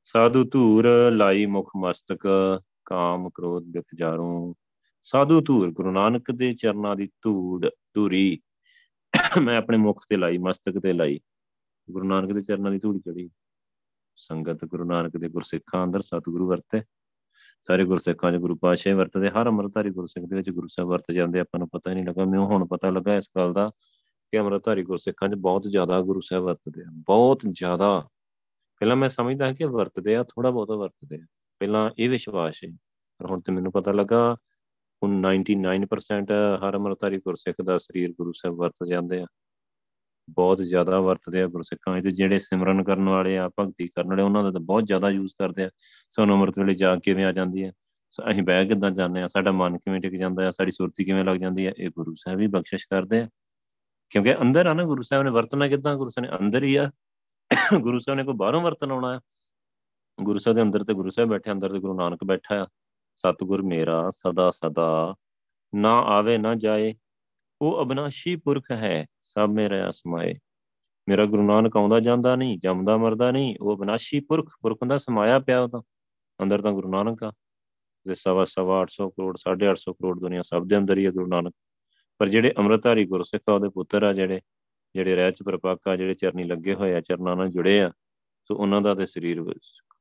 [0.04, 4.56] ਸਾਧੂ ਧੂਰ ਲਾਈ ਮੁਖ ਮਸਤਕ, ਕਾਮ ਕ੍ਰੋਧ ਵਿਖ ਜਾਰੂ।
[5.04, 8.42] ਸਾਧੂ ਧੂਰ ਗੁਰੂ ਨਾਨਕ ਦੇ ਚਰਨਾਂ ਦੀ ਧੂੜ ਧੂਰੀ।
[9.42, 11.20] ਮੈਂ ਆਪਣੇ ਮੁਖ ਤੇ ਲਾਈ, ਮਸਤਕ ਤੇ ਲਾਈ।
[11.92, 13.30] ਗੁਰੂ ਨਾਨਕ ਦੇ ਚਰਨਾਂ ਦੀ ਧੂੜ ਚੜੀ
[14.16, 16.82] ਸੰਗਤ ਗੁਰੂ ਨਾਨਕ ਦੇ ਗੁਰਸਿੱਖਾਂ ਅੰਦਰ ਸਤਿਗੁਰੂ ਵਰਤੇ।
[17.62, 21.40] ਸਾਰੇ ਗੁਰਸਿੱਖਾਂ 'ਚ ਗੁਰੂ ਪਾਤਸ਼ਾਹ ਵਰਤਦੇ। ਹਰ ਅਮਰਤਾਰੀ ਗੁਰਸਿੱਖ ਦੇ ਵਿੱਚ ਗੁਰੂ ਸਾਹਿਬ ਵਰਤ ਜਾਂਦੇ।
[21.40, 23.72] ਆਪਾਂ ਨੂੰ ਪਤਾ ਹੀ ਨਹੀਂ ਲੱਗਾ। ਮੈਨੂੰ ਹੁਣ ਪਤਾ ਲੱਗਾ ਇਸ ਗੱਲ ਦਾ
[24.32, 28.08] ਕਿ ਅਮਰਤਾਰੀ ਗੁਰਸਿੱਖਾਂ 'ਚ ਬਹੁਤ ਜ਼ਿਆਦਾ ਗੁਰੂ ਸਾਹਿਬ ਵਰਤਦੇ ਆ ਬਹੁਤ ਜ਼ਿਆਦਾ।
[28.80, 31.26] ਪਹਿਲਾਂ ਮੈਂ ਸਮਝਦਾ ਕਿ ਵਰਤਦੇ ਆ ਥੋੜਾ ਬਹੁਤਾ ਵਰਤਦੇ ਆ।
[31.60, 32.78] ਪਹਿਲਾਂ ਇਹ ਵਿਸ਼ਵਾਸ ਹੈ
[33.18, 34.38] ਪਰ ਹੁਣ ਤੇ ਮੈਨੂੰ ਪਤਾ ਲੱਗਾ
[35.04, 39.26] ਹੁਣ 99% ਹਰ ਅਮਰਤਾਰੀ ਗੁਰਸਿੱਖ ਦਾ ਸਰੀਰ ਗੁਰੂ ਸਾਹਿਬ ਵਰਤ ਜਾਂਦੇ ਆ।
[40.30, 44.44] ਬਹੁਤ ਜ਼ਿਆਦਾ ਵਰਤਦੇ ਆ ਗੁਰਸਿੱਖਾਂ ਦੇ ਜਿਹੜੇ ਸਿਮਰਨ ਕਰਨ ਵਾਲੇ ਆ, ਭਗਤੀ ਕਰਨ ਵਾਲੇ, ਉਹਨਾਂ
[44.44, 45.70] ਦਾ ਤਾਂ ਬਹੁਤ ਜ਼ਿਆਦਾ ਯੂਜ਼ ਕਰਦੇ ਆ।
[46.10, 47.72] ਸਾਨੂੰ ਅਮਰਤ ਵੇਲੇ ਜਾ ਕਿਵੇਂ ਆ ਜਾਂਦੀ ਹੈ
[48.32, 49.28] ਅਸੀਂ ਬਹਿ ਕਿਦਾਂ ਜਾਂਦੇ ਆ?
[49.28, 50.52] ਸਾਡਾ ਮਨ ਕਿਵੇਂ ਟਿਕ ਜਾਂਦਾ ਆ?
[50.52, 53.30] ਸਾਡੀ ਸੁਰਤੀ ਕਿਵੇਂ ਲੱਗ ਜਾਂਦੀ ਹੈ ਇਹ ਗੁਰੂ ਸਾਹਿਬ ਹੀ ਬਖਸ਼ਿਸ਼ ਕਰਦੇ ਆ।
[54.10, 55.96] ਕਿਉਂਕਿ ਅੰਦਰ ਆ ਨਾ ਗੁਰੂ ਸਾਹਿਬ ਨੇ ਵਰਤਣਾ ਕਿਦਾਂ?
[55.96, 56.92] ਗੁਰੂ ਸਾਹਿਬ ਨੇ ਅੰਦਰ ਹੀ ਆ।
[57.82, 59.20] ਗੁਰੂ ਸਾਹਿਬ ਨੇ ਕੋਈ ਬਾਹਰੋਂ ਵਰਤਣ ਆਉਣਾ ਹੈ
[60.24, 62.68] ਗੁਰੂ ਸਾਹਿਬ ਦੇ ਅੰਦਰ ਤੇ ਗੁਰੂ ਸਾਹਿਬ ਬੈਠੇ ਅੰਦਰ ਤੇ ਗੁਰੂ ਨਾਨਕ ਬੈਠਾ ਆ।
[63.22, 65.16] ਸਤਿਗੁਰ ਮੇਰਾ ਸਦਾ ਸਦਾ,
[65.76, 66.96] ਨਾ ਆਵੇ ਨਾ ਜਾਏ,
[67.62, 70.36] ਉਹ ਅਬਨਾਸ਼ੀ ਪੁਰਖ ਹੈ, ਸਭ ਮੇਰੇ ਅਸਮਾਏ।
[71.10, 75.40] ਮੇਰਾ ਗੁਰੂ ਨਾਨਕ ਆਉਂਦਾ ਜਾਂਦਾ ਨਹੀਂ, ਜੰਮਦਾ ਮਰਦਾ ਨਹੀਂ, ਉਹ ਅਬਨਾਸ਼ੀ ਪੁਰਖ ਪੁਰਖ ਦਾ ਸਮਾਇਆ
[75.40, 75.82] ਪਿਆ ਉਹਦਾ,
[76.44, 77.32] ਅੰਦਰ ਤਾਂ ਗੁਰੂ ਨਾਨਕ ਆ।
[78.08, 81.54] ਤੇ ਸਵਾ ਸਵਾ 800 ਕਰੋੜ 850 ਕਰੋੜ ਦੁਨੀਆ ਸਭ ਦੇ ਅੰਦਰ ਹੀ ਹੈ ਗੁਰੂ ਨਾਨਕ।
[82.18, 84.42] ਪਰ ਜਿਹੜੇ ਅੰਮ੍ਰਿਤਧਾਰੀ ਗੁਰਸਿੱਖ ਆ, ਉਹਦੇ ਪੁੱਤਰ ਆ ਜਿਹੜੇ
[84.96, 87.92] ਜਿਹੜੇ ਰਹਿ ਚ ਪ੍ਰਪਾਕਾ ਜਿਹੜੇ ਚਰਨੀ ਲੱਗੇ ਹੋਏ ਆ, ਚਰਨਾਂ ਨਾਲ ਜੁੜੇ ਆ,
[88.44, 89.44] ਸੋ ਉਹਨਾਂ ਦਾ ਤੇ ਸਰੀਰ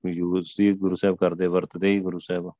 [0.06, 2.52] ਯੂਜ਼ ਸੀ ਗੁਰੂ ਸਾਹਿਬ ਕਰਦੇ ਵਰਤਦੇ ਹੀ ਗੁਰੂ ਸਾਹਿਬ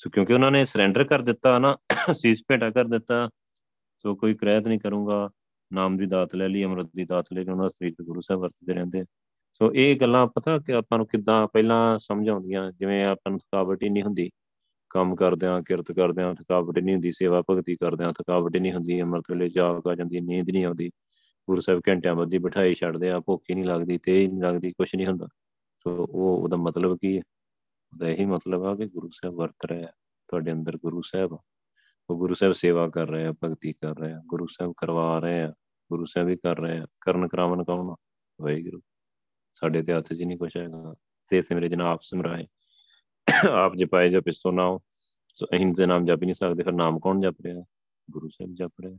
[0.00, 1.76] ਸੋ ਕਿਉਂਕਿ ਉਹਨਾਂ ਨੇ ਸਰੈਂਡਰ ਕਰ ਦਿੱਤਾ ਨਾ
[2.14, 3.28] ਸੀਸ ਭੇਟਾ ਕਰ ਦਿੱਤਾ
[4.04, 5.28] ਸੋ ਕੋਈ ਕ੍ਰੈਤ ਨਹੀਂ ਕਰੂੰਗਾ
[5.70, 8.74] ਨਾਮ ਦੀ ਦਾਤ ਲੈ ਲਈ ਅਮਰਤ ਦੀ ਦਾਤ ਲੈ ਲਈ ਉਹਨਾਂ ਸਰੀਰ ਗੁਰੂ ਸਾਹਿਬ ਵਰਤਦੇ
[8.74, 9.04] ਰਹਿੰਦੇ
[9.60, 13.82] ਸੋ ਇਹ ਗੱਲਾਂ ਪਤਾ ਕਿ ਆਪਾਂ ਨੂੰ ਕਿੱਦਾਂ ਪਹਿਲਾਂ ਸਮਝ ਆਉਂਦੀਆਂ ਜਿਵੇਂ ਆਪਾਂ ਨੂੰ ਥਕਾਵਟ
[13.82, 14.30] ਹੀ ਨਹੀਂ ਹੁੰਦੀ
[14.90, 19.48] ਕੰਮ ਕਰਦਿਆਂ ਕਿਰਤ ਕਰਦਿਆਂ ਥਕਾਵਟ ਨਹੀਂ ਹੁੰਦੀ ਸੇਵਾ ਭਗਤੀ ਕਰਦਿਆਂ ਥਕਾਵਟ ਨਹੀਂ ਹੁੰਦੀ ਅਮਰਤ ਵੇਲੇ
[19.48, 20.90] ਜਾਗ ਆ ਜਾਂਦੀ ਨੀਂਦ ਨਹੀਂ ਆਉਂਦੀ
[21.48, 24.88] ਗੁਰੂ ਸਾਹਿਬ ਘੰਟਿਆਂ ਬੱਧੀ ਬਿਠਾਈ ਛੱਡਦੇ ਆ ਭੁੱਖ ਹੀ ਨਹੀਂ ਲੱਗਦੀ ਤੇ ਨਹੀਂ ਲੱਗਦੀ ਕੁਝ
[24.96, 25.28] ਨਹੀਂ ਹੁੰਦਾ
[25.86, 27.22] ਸੋ ਉਹ ਉਹਦਾ ਮਤਲਬ ਕੀ ਹੈ
[27.94, 29.86] ਉਹਦਾ ਇਹੀ ਮਤਲਬ ਆ ਕਿ ਗੁਰੂ ਸਾਹਿਬ ਵਰਤ ਰਿਹਾ
[30.28, 31.32] ਤੁਹਾਡੇ ਅੰਦਰ ਗੁਰੂ ਸਾਹਿਬ
[32.10, 35.42] ਉਹ ਗੁਰੂ ਸਾਹਿਬ ਸੇਵਾ ਕਰ ਰਹੇ ਆ, ਭਗਤੀ ਕਰ ਰਹੇ ਆ, ਗੁਰੂ ਸਾਹਿਬ ਕਰਵਾ ਰਹੇ
[35.42, 35.48] ਆ,
[35.90, 37.94] ਗੁਰੂ ਸਾਹਿਬ ਵੀ ਕਰ ਰਹੇ ਆ। ਕਰਨ ਕਰਾਵਨ ਕੌਣ
[38.40, 38.80] ਵਾਹਿਗੁਰੂ।
[39.54, 42.46] ਸਾਡੇ ਤੇ ਹੱਥ 'ਚ ਨਹੀਂ ਕੁਛ ਹੈਗਾ। ਸੇ ਸਿਮਰੇ ਜਨਾ ਆਪ ਸਿਮਰਾਏ।
[43.50, 44.78] ਆਪ ਜਪਾਏ ਜੋ ਪਿਸੋ ਨਾ
[45.34, 47.64] ਸੋ ਅਹੀਂ ਦੇ ਨਾਮ ਜਪ ਨਹੀਂ ਸਕਦੇ, ਫਿਰ ਨਾਮ ਕੌਣ ਜਪ ਰਿਹਾ?
[48.10, 48.98] ਗੁਰੂ ਸਾਹਿਬ ਜਪ ਰਿਹਾ।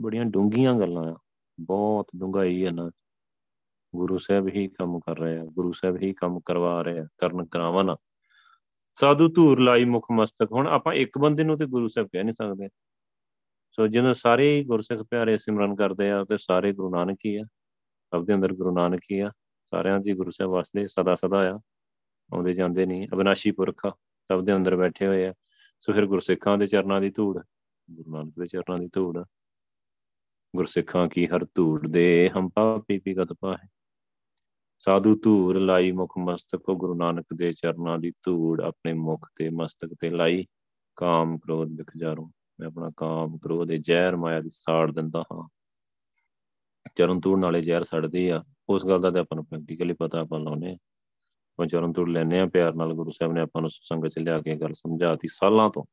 [0.00, 1.18] ਬੜੀਆਂ ਡੂੰਘੀਆਂ ਗੱਲਾਂ ਆ।
[1.60, 2.90] ਬਹੁਤ ਡੂੰਘਾਈ ਹੈ ਨਾ
[3.96, 7.44] ਗੁਰੂ ਸਾਹਿਬ ਹੀ ਕੰਮ ਕਰ ਰਹੇ ਆ, ਗੁਰੂ ਸਾਹਿਬ ਹੀ ਕੰਮ ਕਰਵਾ ਰਹੇ ਆ, ਕਰਨ
[7.44, 7.96] ਕਰਾਵਨ
[8.94, 12.32] ਸਾਧੂ ਧੂਰ ਲਾਈ ਮੁਖ ਮਸਤਕ, ਹੁਣ ਆਪਾਂ ਇੱਕ ਬੰਦੇ ਨੂੰ ਤੇ ਗੁਰੂ ਸਾਹਿਬ ਕਹਿ ਨਹੀਂ
[12.32, 12.68] ਸਕਦੇ।
[13.72, 17.44] ਸੋ ਜਦੋਂ ਸਾਰੇ ਗੁਰਸਿੱਖ ਪਿਆਰੇ ਸਿਮਰਨ ਕਰਦੇ ਆ, ਤੇ ਸਾਰੇ ਗੁਰੂ ਨਾਨਕ ਹੀ ਆ।
[18.14, 19.30] ਸਭ ਦੇ ਅੰਦਰ ਗੁਰੂ ਨਾਨਕ ਹੀ ਆ।
[19.70, 21.60] ਸਾਰਿਆਂ ਦੀ ਗੁਰੂ ਸਾਹਿਬ ਵਾਸਤੇ ਸਦਾ ਸਦਾ ਆ।
[22.32, 23.86] ਆਉਂਦੇ ਜਾਂਦੇ ਨਹੀਂ, ਅਬਨਾਸ਼ੀ ਪੁਰਖ
[24.28, 25.34] ਸਭ ਦੇ ਅੰਦਰ ਬੈਠੇ ਹੋਏ ਆ।
[25.80, 27.42] ਸੋ ਫਿਰ ਗੁਰਸਿੱਖਾਂ ਦੇ ਚਰਨਾਂ ਦੀ ਧੂੜ,
[27.90, 29.24] ਗੁਰੂ ਨਾਨਕ ਦੇ ਚਰਨਾਂ ਦੀ ਧੂੜ।
[30.56, 33.68] ਗੁਰਸਿੱਖਾਂ ਕੀ ਹਰ ਧੂੜ ਦੇ, ਹਮ ਪਾਪੀ ਪੀ ਗਤ ਪਾਹੇ।
[34.84, 39.94] ਸਾਧੂ ਧੂੜ ਲਾਈ ਮੁਖ ਮਸਤਕ, ਗੁਰੂ ਨਾਨਕ ਦੇ ਚਰਨਾਂ ਦੀ ਧੂੜ ਆਪਣੇ ਮੁਖ ਤੇ ਮਸਤਕ
[40.00, 40.46] ਤੇ ਲਾਈ।
[40.96, 45.48] ਕਾਮ ਕ੍ਰੋਧ ਵਿਖਜਾਰੂ ਮੈਂ ਆਪਣਾ ਕਾਮ ਕ੍ਰੋਧ ਦੇ ਜ਼ਹਿਰ ਮਾਇਆ ਦੀ ਸਾੜ ਦਿੰਦਾ ਹਾਂ।
[46.96, 50.40] ਚਰਨ ਧੂੜ ਨਾਲੇ ਜ਼ਹਿਰ ਸੜਦੀ ਆ। ਉਸ ਗੱਲ ਦਾ ਤੇ ਆਪਾਂ ਨੂੰ ਪ੍ਰੈਕਟੀਕਲੀ ਪਤਾ ਆਪਾਂ
[50.40, 54.18] ਲਾਉਨੇ ਆਪਾਂ ਚਰਨ ਧੂੜ ਲੈਨੇ ਆ ਪਿਆਰ ਨਾਲ। ਗੁਰੂ ਸਾਹਿਬ ਨੇ ਆਪਾਂ ਨੂੰ ਸੰਗਤ ਚ
[54.18, 55.84] ਲਿਆ ਕੇ ਗੱਲ ਸਮਝਾਤੀ ਸਾਲਾਂ ਤੋਂ।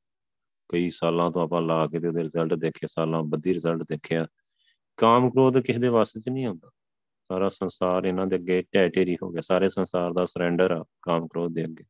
[0.70, 4.28] ਕਈ ਸਾਲਾਂ ਤੋਂ ਆਪਾਂ ਲਾ ਕੇ ਤੇ ਉਹਦੇ ਰਿਜ਼ਲਟ ਦੇਖੇ, ਸਾਲਾਂ ਬੱਧੀ ਰਿਜ਼ਲਟ ਦੇਖਿਆ।
[4.98, 6.70] ਕਾਮ ਕ੍ਰੋਧ ਕਿਸੇ ਦੇ ਵਾਸ ਚ ਨਹੀਂ ਆਉਂਦਾ।
[7.30, 11.28] ਸਾਰਾ ਸੰਸਾਰ ਇਹਨਾਂ ਦੇ ਅੱਗੇ ਢਹਿ ਢੇਰੀ ਹੋ ਗਿਆ, ਸਾਰੇ ਸੰਸਾਰ ਦਾ ਸਰੈਂਡਰ ਆ ਕਾਮ
[11.28, 11.84] ਕ੍ਰੋਧ ਦੇ ਅੱਗੇ।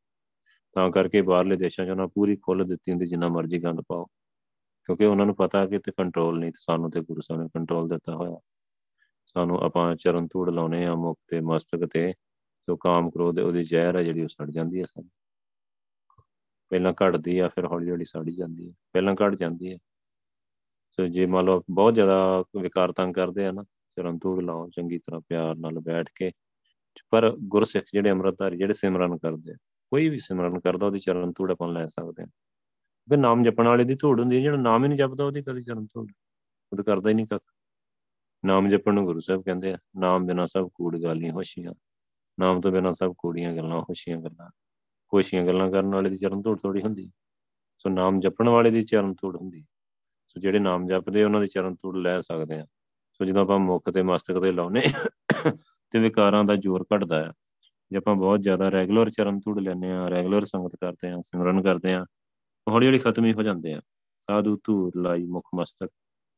[0.76, 4.04] ਤਾਂ ਕਰਕੇ ਬਾਹਰਲੇ ਦੇਸ਼ਾਂ 'ਚ ਉਹਨਾਂ ਪੂਰੀ ਖੁੱਲ ਦਿੱਤੀ ਹੁੰਦੀ ਜਿੰਨਾ ਮਰਜ਼ੀ ਗੰਦ ਪਾਓ,
[4.88, 7.88] ਕਿਉਂਕਿ ਉਹਨਾਂ ਨੂੰ ਪਤਾ ਕਿ ਤੇ ਕੰਟਰੋਲ ਨਹੀਂ ਤੇ ਸਾਨੂੰ ਤੇ ਗੁਰੂ ਸਾਹਿਬ ਨੇ ਕੰਟਰੋਲ
[7.88, 8.38] ਦਿੱਤਾ ਹੋਇਆ।
[9.36, 12.12] ਸਾਨੂੰ ਆਪਾਂ ਚਰਨ ਧੂੜ ਲਾਉਨੇ ਆ, ਮੁਖ ਤੇ ਮਸਤਕ ਤੇ
[12.68, 15.10] ਸੋ ਕਾਮ ਕ੍ਰੋਧ ਉਹਦੀ ਜ਼ਹਿਰ ਹੈ ਜਿਹੜੀ ਉਹ ਸੜ ਜਾਂਦੀ ਹੈ ਸਾਨੂੰ।
[16.70, 19.78] ਪਹਿਲਾਂ ਘਟਦੀ ਆ, ਫਿਰ ਹੌਲੀ ਹੌਲੀ ਸੜੀ ਜਾਂਦੀ ਹੈ ਪਹਿਲਾਂ ਘਟ ਜਾਂਦੀ ਹੈ
[20.98, 23.64] ਸੋ ਜੇ ਮੰਨ ਲਓ ਬਹੁਤ ਜ਼ਿਆਦਾ ਵਿਕਾਰ ਤੰਗ ਕਰਦੇ ਆ ਨਾ
[23.96, 26.30] ਚਰਨ ਧੂੜ ਲਾਓ, ਚੰਗੀ ਤਰ੍ਹਾਂ ਪਿਆਰ ਨਾਲ ਬੈਠ ਕੇ।
[27.10, 29.56] ਪਰ ਗੁਰਸਿੱਖ ਜਿਹੜੇ ਅੰਮ੍ਰਿਤਧਾਰੀ, ਜਿਹੜੇ ਸਿਮਰਨ ਕਰਦੇ ਆ,
[29.90, 32.26] ਕੋਈ ਵੀ ਸਿਮਰਨ ਕਰਦਾ, ਉਹਦੀ ਚਰਨ ਧੂੜ ਆਪਾਂ ਲੈ ਸਕਦੇ ਆ
[33.08, 35.62] ਕਿ ਨਾਮ ਜਪਣ ਵਾਲੇ ਦੀ ਧੂੜ ਹੁੰਦੀ ਹੈ, ਜਿਹੜਾ ਨਾਮ ਹੀ ਨਹੀਂ ਜਪਦਾ, ਉਹਦੀ ਕਦੀ
[35.62, 36.12] ਚਰਨ ਧੂੜ,
[36.72, 37.42] ਉਹ ਤਾਂ ਕਰਦਾ ਹੀ ਨਹੀਂ ਕੱਖ।
[38.44, 41.72] ਨਾਮ ਜਪਣ ਨੂੰ ਗੁਰੂ ਸਾਹਿਬ ਕਹਿੰਦੇ ਆ, ਨਾਮ ਬਿਨਾ ਸਭ ਕੂੜ ਗਾਲੀਆਂ ਹੋਸ਼ੀਆਂ।
[42.40, 44.50] ਨਾਮ ਤੋਂ ਬਿਨਾ ਸਭ ਕੂੜੀਆਂ ਗੱਲਾਂ, ਹੋਸ਼ੀਆਂ ਗੱਲਾਂ।
[45.14, 47.10] ਹੋਸ਼ੀਆਂ ਗੱਲਾਂ ਕਰਨ ਵਾਲੇ ਦੀ ਚਰਨ ਧੂੜ ਥੋੜੀ ਹੁੰਦੀ
[47.78, 49.64] ਸੋ ਨਾਮ ਜਪਣ ਵਾਲੇ ਦੀ ਚਰਨ ਧੂੜ ਹੁੰਦੀ
[50.26, 52.66] ਸੋ ਜਿਹੜੇ ਨਾਮ ਜਪਦੇ ਉਹਨਾਂ ਦੀ ਚਰਨ ਧੂੜ ਲੈ ਸਕਦੇ ਆ
[53.20, 54.80] ਸੋ ਜਦੋਂ ਆਪਾਂ ਮੁੱਖ ਤੇ ਮਸਤਕ ਤੇ ਲਾਉਨੇ
[55.90, 57.32] ਤੇ ਵਿਕਾਰਾਂ ਦਾ ਜ਼ੋਰ ਘਟਦਾ ਆ।
[57.90, 61.92] ਜੇ ਆਪਾਂ ਬਹੁਤ ਜ਼ਿਆਦਾ ਰੈਗੂਲਰ ਚਰਨ ਧੂੜ ਲੈਨੇ ਆ ਰੈਗੂਲਰ ਸੰਗਤ ਕਰਦੇ ਆ, ਸਿਮਰਨ ਕਰਦੇ
[61.94, 62.04] ਆ,
[62.66, 63.80] ਹੌਲੀ ਹੌਲੀ ਖਤਮ ਹੀ ਹੋ ਜਾਂਦੇ ਆ।
[64.20, 65.90] ਸਾਧੂ, ਧੂੜ, ਲਾਈ, ਮੁਖ ਮਸਤਕ,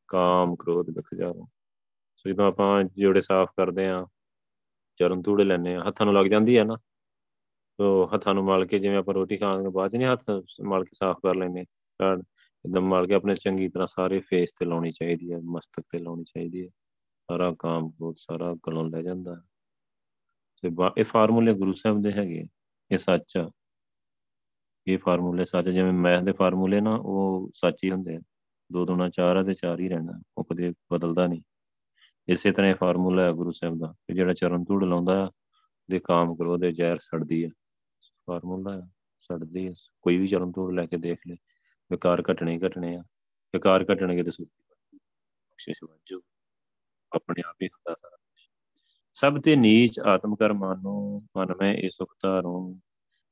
[0.07, 1.47] ਕਾਮ, ਕ੍ਰੋਧ ਵਿਖ ਜਾਓ
[2.17, 4.05] ਸੋ ਜਦੋਂ ਆਪਾਂ ਜੋੜੇ ਸਾਫ਼ ਕਰਦੇ ਆ,
[4.99, 6.77] ਚਰਨ ਧੂੜ ਲੈਨੇ ਆ, ਹੱਥਾਂ ਨੂੰ ਲੱਗ ਜਾਂਦੀ ਆ ਨਾ।
[7.79, 10.29] ਸੋ ਹੱਥਾਂ ਨੂੰ ਮਲ ਕੇ ਜਿਵੇਂ ਆਪਾਂ ਰੋਟੀ ਖਾਣ ਤੋਂ ਬਾਅਦ ਨਹੀਂ ਹੱਥ
[10.61, 11.63] ਮਲ ਕੇ ਸਾਫ਼ ਕਰ ਲੈਨੇ
[11.99, 12.21] ਕਾੜ
[12.65, 16.23] ਇਦਮ ਮਲ ਕੇ ਆਪਣੇ ਚੰਗੀ ਤਰ੍ਹਾਂ ਸਾਰੇ ਫੇਸ ਤੇ ਲਾਉਣੀ ਚਾਹੀਦੀ ਹੈ, ਮਸਤਕ ਤੇ ਲਾਉਣੀ
[16.23, 16.69] ਚਾਹੀਦੀ ਹੈ,
[17.29, 19.41] ਸਾਰਾ ਕਾਮ ਕ੍ਰੋਧ ਸਾਰਾ ਗਲੋਂ ਲੈ ਜਾਂਦਾ।
[20.61, 22.45] ਤੇ ਇਹ ਫਾਰਮੂਲੇ ਗੁਰੂ ਸਾਹਿਬ ਦੇ ਹੈਗੇ
[22.91, 23.51] ਇਹ ਸੱਚ ਆ।
[24.87, 28.19] ਇਹ ਫਾਰਮੂਲੇ ਸੱਚ ਜਿਵੇਂ ਮੈਥ ਦੇ ਫਾਰਮੂਲੇ ਨਾ, ਉਹ ਸੱਚ ਹੀ ਹੁੰਦੇ ਆ।
[28.71, 31.41] ਦੋ ਦੁਣਾ ਚਾਰ ਆ ਤੇ ਚਾਰ ਹੀ ਰਹਿਣਾ, ਉਹ ਕਦੇ ਬਦਲਦਾ ਨਹੀਂ।
[32.27, 35.31] ਇਸੇ ਤਰ੍ਹਾਂ ਇਹ ਫਾਰਮੂਲਾ ਹੈ ਗੁਰੂ ਸਾਹਿਬ ਦਾ, ਕਿ ਜਿਹੜਾ ਚਰਨ ਧੂੜ ਲਾਉਂਦਾ
[35.89, 37.49] ਦੇ ਕਾਮ ਕਰੋ ਦੇ ਜ਼ਹਿਰ ਸੜਦੀ ਹੈ
[38.27, 38.79] ਫਾਰਮੂਲਾ
[39.21, 41.35] ਸੜਦੀ ਹੈ ਕੋਈ ਵੀ ਚਰਨ ਧੂੜ ਲੈ ਕੇ ਦੇਖ ਲੈ।
[41.93, 42.99] ਵਿਕਾਰ ਘਟਣੇ ਘਟਣੇ ਆ,
[43.53, 46.21] ਵਿਕਾਰ ਘਟਣਗੇ ਤੇ ਸੁਖੀ ਬਖਸ਼ਿਸ਼ ਵਾਜੂ,
[47.15, 48.17] ਆਪਣੇ ਆਪ ਹੀ ਹੁੰਦਾ ਸਾਰਾ
[49.13, 52.81] ਸਭ ਤੇ ਨੀਚ ਆਤਮ ਕਰ ਮਾਨੋ, ਮਨ ਮੈਂ ਇਹ ਸੁਖ ਧਾਰੂੰ।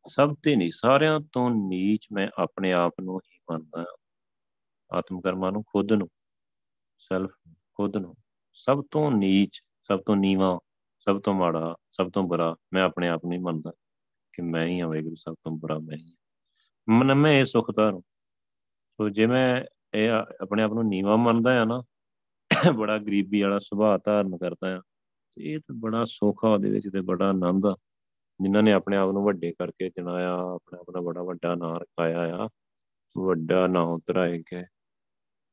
[0.08, 3.86] ਸਭ ਤੇ ਨਹੀਂ ਸਾਰਿਆਂ ਤੋਂ ਨੀਚ ਮੈਂ ਆਪਣੇ ਆਪ ਨੂੰ ਹੀ ਮੰਨਦਾ
[4.92, 6.10] ਆਤਮ ਕਰਮਾਂ ਨੂੰ, ਖੁਦ ਨੂੰ
[6.98, 8.16] ਸੈਲਫ ਖੁਦ ਨੂੰ।
[8.54, 10.60] ਸਭ ਤੋਂ ਨੀਚ, ਸਭ ਤੋਂ ਨੀਵਾ,
[11.00, 13.72] ਸਭ ਤੋਂ ਮਾੜਾ, ਸਭ ਤੋਂ ਬੁਰਾ ਮੈਂ ਆਪਣੇ ਆਪ ਨੂੰ ਹੀ ਮੰਨਦਾ
[14.34, 16.16] ਕਿ ਮੈਂ ਹੀ ਹਾਂ ਵਾਹਿਗੁਰੂ, ਸਭ ਤੋਂ ਬੁਰਾ ਮੈਂ ਹੀ।
[16.90, 18.04] ਮਨ ਮੈਂ ਇਹ ਸੁਖ ਧਾਰੂ।
[19.02, 20.12] ਸੋ ਜੇ ਮੈਂ ਇਹ
[20.42, 21.82] ਆਪਣੇ ਆਪ ਨੂੰ ਨੀਵਾ ਮੰਨਦਾ ਆ ਨਾ,
[22.76, 24.82] ਬੜਾ ਗਰੀਬੀ ਵਾਲਾ ਸੁਭਾਅ ਧਾਰਨ ਕਰਦਾ ਆ
[25.38, 27.76] ਇਹ ਤਾਂ ਬੜਾ ਸੋਖਾ ਉਹਦੇ ਵਿੱਚ ਤੇ ਬੜਾ ਆਨੰਦ ਆ।
[28.40, 32.36] ਜਿਨ੍ਹਾਂ ਨੇ ਆਪਣੇ ਆਪ ਨੂੰ ਵੱਡੇ ਕਰਕੇ ਜਣਾਇਆ ਆਪਣੇ ਆਪ ਦਾ ਬੜਾ ਵੱਡਾ ਨਾਂ ਰਖਾਇਆ
[32.36, 32.48] ਆ,
[33.18, 34.64] ਵੱਡਾ ਨਾਂ ਉਤਰਾਏ ਕੇ,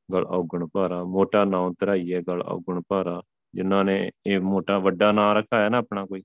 [0.09, 3.21] ਗਲ ਔਗਣ ਭਾਰਾ, ਮੋਟਾ ਨਾਂ ਉਤਰਾਈਏ ਗਲ ਔਗਣ ਭਾਰਾ,
[3.55, 6.23] ਜਿਨ੍ਹਾਂ ਨੇ ਇਹ ਮੋਟਾ ਵੱਡਾ ਨਾਂ ਰਖਾਇਆ ਨਾ ਆਪਣਾ ਕੋਈ,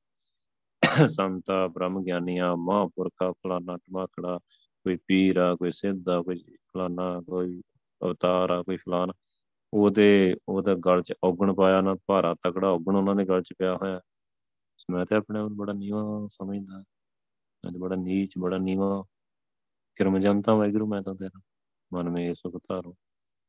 [1.09, 4.39] ਸੰਤਾ ਬ੍ਰਹਮ ਗਿਆਨੀਆਂ ਮਹਾਂਪੁਰਖਾ ਫਲਾਣਾ ਟਮਾਕੜਾ
[4.85, 7.63] ਕੋਈ ਪੀਰ ਆ, ਕੋਈ ਸਿੱਧਾ ਕੋਈ ਫਲਾਣਾ ਕੋਈ
[8.05, 9.13] ਅਵਤਾਰ ਆ, ਕੋਈ ਫਲਾਣਾ
[9.73, 13.77] ਉਹਦੇ, ਉਹਦਾ ਗਲ 'ਚ ਔਗਣ ਪਾਇਆ ਨਾ, ਭਾਰਾ ਤਕੜਾ ਔਗਣ ਉਹਨਾਂ ਦੇ ਗਲ 'ਚ ਪਿਆ
[13.77, 14.01] ਹੋਇਆ।
[14.91, 16.79] ਮੈਂ ਤੇ ਆਪਣੇ ਆਪ ਨੂੰ ਬੜਾ ਨੀਵਾ ਸਮਝਦਾ।
[17.65, 19.05] ਮੈਂ ਤੇ ਬੜਾ ਨੀਚ, ਬੜਾ ਨੀਵਾ।
[19.97, 21.41] ਕਿਰਮ ਜਨਤਾ ਵਾਹਿਗੁਰੂ, ਮੈਂ ਤਾਂ ਤੇਰਾ
[21.95, 22.95] ਮਨ ਮੇ ਸੁਖ ਧਾਰੋ।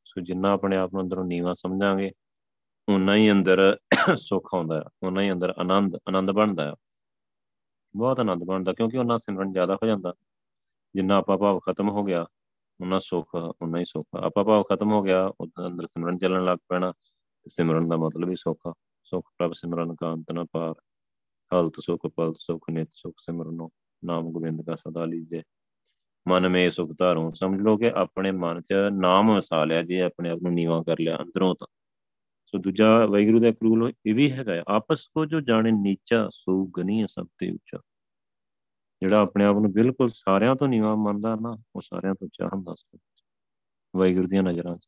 [0.05, 2.11] ਸੋ ਜਿੰਨਾ ਆਪਣੇ ਆਪ ਨੂੰ ਅੰਦਰੋਂ ਨੀਵਾ ਸਮਝਾਂਗੇ
[2.89, 3.77] ਉਨਾ ਹੀ ਅੰਦਰ
[4.15, 6.73] ਸੁੱਖ ਆਉਂਦਾ ਹੈ ਉਨਾ ਹੀ ਅੰਦਰ ਆਨੰਦ ਆਨੰਦ ਬਣਦਾ ਹੈ।
[7.95, 10.13] ਬਹੁਤ ਆਨੰਦ ਬਣਦਾ, ਕਿਉਂਕਿ ਉਹਨਾਂ ਸਿਮਰਨ ਜ਼ਿਆਦਾ ਹੋ ਜਾਂਦਾ।
[10.95, 12.25] ਜਿੰਨਾ ਆਪਾਂ ਭਾਵ ਖਤਮ ਹੋ ਗਿਆ
[12.81, 16.57] ਉਹਨਾਂ ਸੁੱਖ, ਉਹਨਾਂ ਹੀ ਸੁੱਖ। ਆਪਾਂ ਭਾਵ ਖਤਮ ਹੋ ਗਿਆ, ਉਹਦੇ ਅੰਦਰ ਸਿਮਰਨ ਚੱਲਣ ਲੱਗ
[16.69, 16.93] ਪੈਣਾ
[17.47, 20.73] ਸਿਮਰਨ ਦਾ ਮਤਲਬ ਹੀ ਸੁੱਖ ਸੁੱਖ ਪ੍ਰਭ ਸਿਮਰਨ ਕਾ ਅੰਤ ਨਾ ਪਾਰ।
[21.55, 23.69] ਹਲਤ ਸੁਖ, ਪਲਤ ਸੁਖ, ਨਿਤ ਸੁਖ ਸਿਮਰਨੋ
[24.05, 25.43] ਨਾਮ ਗੋਬਿੰਦ ਦਾ ਸਦਾ ਲੀਜੇ।
[26.27, 30.29] ਮਨ ਮੇ ਸੁਖ ਧਾਰੋ। ਸਮਝ ਲਓ ਕਿ ਆਪਣੇ ਮਨ 'ਚ ਨਾਮ ਵਸਾ ਲਿਆ, ਜੇ ਆਪਣੇ
[30.29, 31.67] ਆਪ ਨੂੰ ਨੀਵਾ ਕਰ ਲਿਆ ਅੰਦਰੋਂ ਤਾਂ।
[32.45, 37.05] ਸੋ ਦੂਜਾ ਵੈਗੁਰੂ ਦਾ ਕਰੂਲ ਇਹ ਵੀ ਹੈਗਾ ਆਪਸ ਕੋ ਜੋ ਜਾਣੇ ਨੀਚਾ, ਸੋ ਗਨੀ
[37.07, 37.79] ਸਭ ਤੇ ਉੱਚਾ।
[39.01, 42.75] ਜਿਹੜਾ ਆਪਣੇ ਆਪ ਨੂੰ ਬਿਲਕੁਲ ਸਾਰਿਆਂ ਤੋਂ ਨੀਵਾ ਮੰਨਦਾ ਨਾ, ਉਹ ਸਾਰਿਆਂ ਤੋਂ ਉੱਚਾ ਹੁੰਦਾ
[42.75, 42.99] ਸਭ
[43.95, 44.87] ਵੈਗੁਰੂ ਦੀਆਂ ਨਜ਼ਰਾਂ 'ਚ।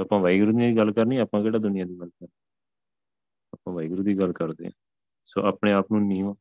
[0.00, 2.26] ਆਪਾਂ ਵੈਗੁਰੂ ਦੀ ਗੱਲ ਕਰਨੀ, ਆਪਾਂ ਕਿਹੜਾ ਦੁਨੀਆ ਦੀ ਗੱਲ ਕਰ
[3.54, 4.72] ਆਪਾਂ ਵੈਗੁਰੂ ਦੀ ਗੱਲ ਕਰਦੇ ਹਾਂ।
[5.26, 6.34] ਸੋ ਆਪਣੇ ਆਪ ਨੂੰ ਨੀਵਾ।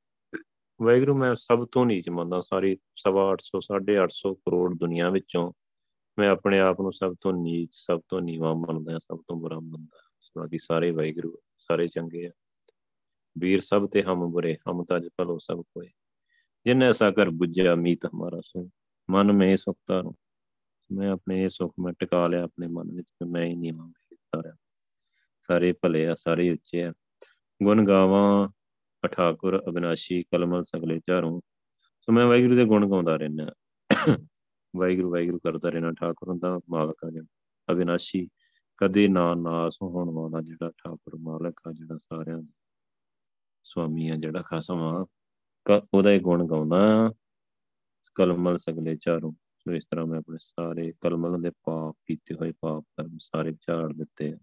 [0.81, 5.53] ਵੈਗਰੂ ਮੈਂ ਸਭ ਤੋਂ ਨੀਚ ਮੰਨਦਾ, ਸਾਰੀ ਸਵਾ 800 850 ਕਰੋੜ ਦੁਨੀਆ ਵਿੱਚੋਂ
[6.19, 9.99] ਮੈਂ ਆਪਣੇ ਆਪ ਨੂੰ ਸਭ ਤੋਂ ਨੀਚ, ਸਭ ਤੋਂ ਨੀਵਾ ਮੰਨਦਾ ਸਭ ਤੋਂ ਬੁਰਾ ਮੰਨਦਾ
[10.37, 12.31] ਬਾਕੀ ਸਾਰੇ ਵੈਗਰੂ ਸਾਰੇ ਚੰਗੇ ਆ।
[13.37, 15.87] ਵੀਰ ਸਭ ਤੇ ਹਮ ਬੁਰੇ, ਹਮ ਤਜ ਭਲੋ ਸਭ ਕੋਏ।
[16.65, 18.69] ਜਿਨ ਐਸਾ ਕਰ ਬੁੱਝਿਆ ਮੀਤ ਹਮਾਰਾ ਸੋ
[19.09, 20.15] ਮਨ ਮੇ ਸੁਖਤਾ ਨੂੰ
[20.91, 24.55] ਮੈਂ ਆਪਣੇ ਇਹ ਸੁਖ ਮੈਂ ਟਿਕਾ ਲਿਆ ਆਪਣੇ ਮਨ ਵਿੱਚ ਕਿ ਮੈਂ ਹੀ ਨੀਵਾਂ ਸਾਰਾ
[25.41, 26.93] ਸਾਰੇ ਭਲੇ ਆ, ਸਾਰੇ ਉੱਚੇ ਆ।
[27.63, 28.49] ਗੁਣ ਗਾਵਾਂ
[29.11, 31.41] ਠਾਕੁਰ ਅਬਿਨਾਸ਼ੀ ਕਲਮਲ ਸਗਲੇ ਚਾਰੋਂ
[32.01, 33.47] ਸੋ ਮੈਂ ਵਾਹਿਗੁਰੂ ਦੇ ਗੁਣ ਗਾਉਂਦਾ ਰਹਿਣਾ
[34.75, 37.27] ਵਾਹਿਗੁਰੂ ਵਾਹਿਗੁਰੂ ਕਰਦਾ ਰਹਿਣਾ ਠਾਕੁਰ ਦਾ ਮਾਲਕ ਆ ਜਿਹੜਾ।
[37.73, 38.29] ਅਬਿਨਾਸ਼ੀ
[38.77, 42.53] ਕਦੇ ਨਾ ਨਾਸ ਹੋਣ ਵਾਲਾ ਜਿਹੜਾ ਠਾਕੁਰ ਮਾਲਕ ਆ ਜਿਹੜਾ ਸਾਰਿਆਂ ਦਾ
[43.63, 45.05] ਸੁਆਮੀ ਆ ਜਿਹੜਾ ਖਸਮ ਆ।
[45.93, 47.11] ਉਹਦਾ ਹੀ ਗੁਣ ਗਾਉਂਦਾ
[48.15, 52.83] ਕਲਮਲ ਸਗਲੇ ਚਾਰੋਂ। ਸੋ ਇਸ ਤਰ੍ਹਾਂ ਮੈਂ ਆਪਣੇ ਸਾਰੇ ਕਲਮਲ ਦੇ ਪਾਪ ਕੀਤੇ ਹੋਏ ਪਾਪ
[52.83, 54.35] ਕਰਮ ਸਾਰੇ ਝਾੜ ਦਿੱਤੇ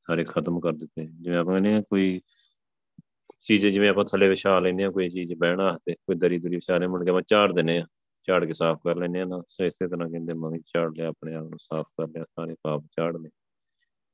[0.00, 2.20] ਸਾਰੇ ਖਤਮ ਕਰ ਦਿੱਤੇ। ਜਿਵੇਂ ਆਪਾਂ ਕਹਿੰਦੇ ਕੋਈ
[3.40, 6.86] ਚੀਜ਼ ਜਿਵੇਂ ਆਪਾਂ ਥੱਲੇ ਵਿਛਾ ਲੈਂਦੇ ਆ ਕੋਈ ਚੀਜ਼ ਬਹਿਣਾ ਤੇ ਕੋਈ ਦਰੀ ਦਰੀ ਵਿਛਾਣੇ
[6.86, 7.86] ਮੁੜ ਕੇ ਆਪਾਂ ਝਾੜ ਦਿੰਨੇ ਆ
[8.28, 11.08] ਝਾੜ ਕੇ ਸਾਫ਼ ਕਰ ਲੈਂਦੇ ਆ ਨਾ ਸੋ, ਇਸੇ ਤਰ੍ਹਾਂ ਕਹਿੰਦੇ ਮੈਂ ਵੀ ਝਾੜ ਲਿਆ,
[11.08, 13.30] ਆਪਣੇ ਆਪ ਨੂੰ ਸਾਫ਼ ਕਰ ਲਿਆ, ਸਾਰੇ ਪਾਪ ਝਾੜ ਲਏ।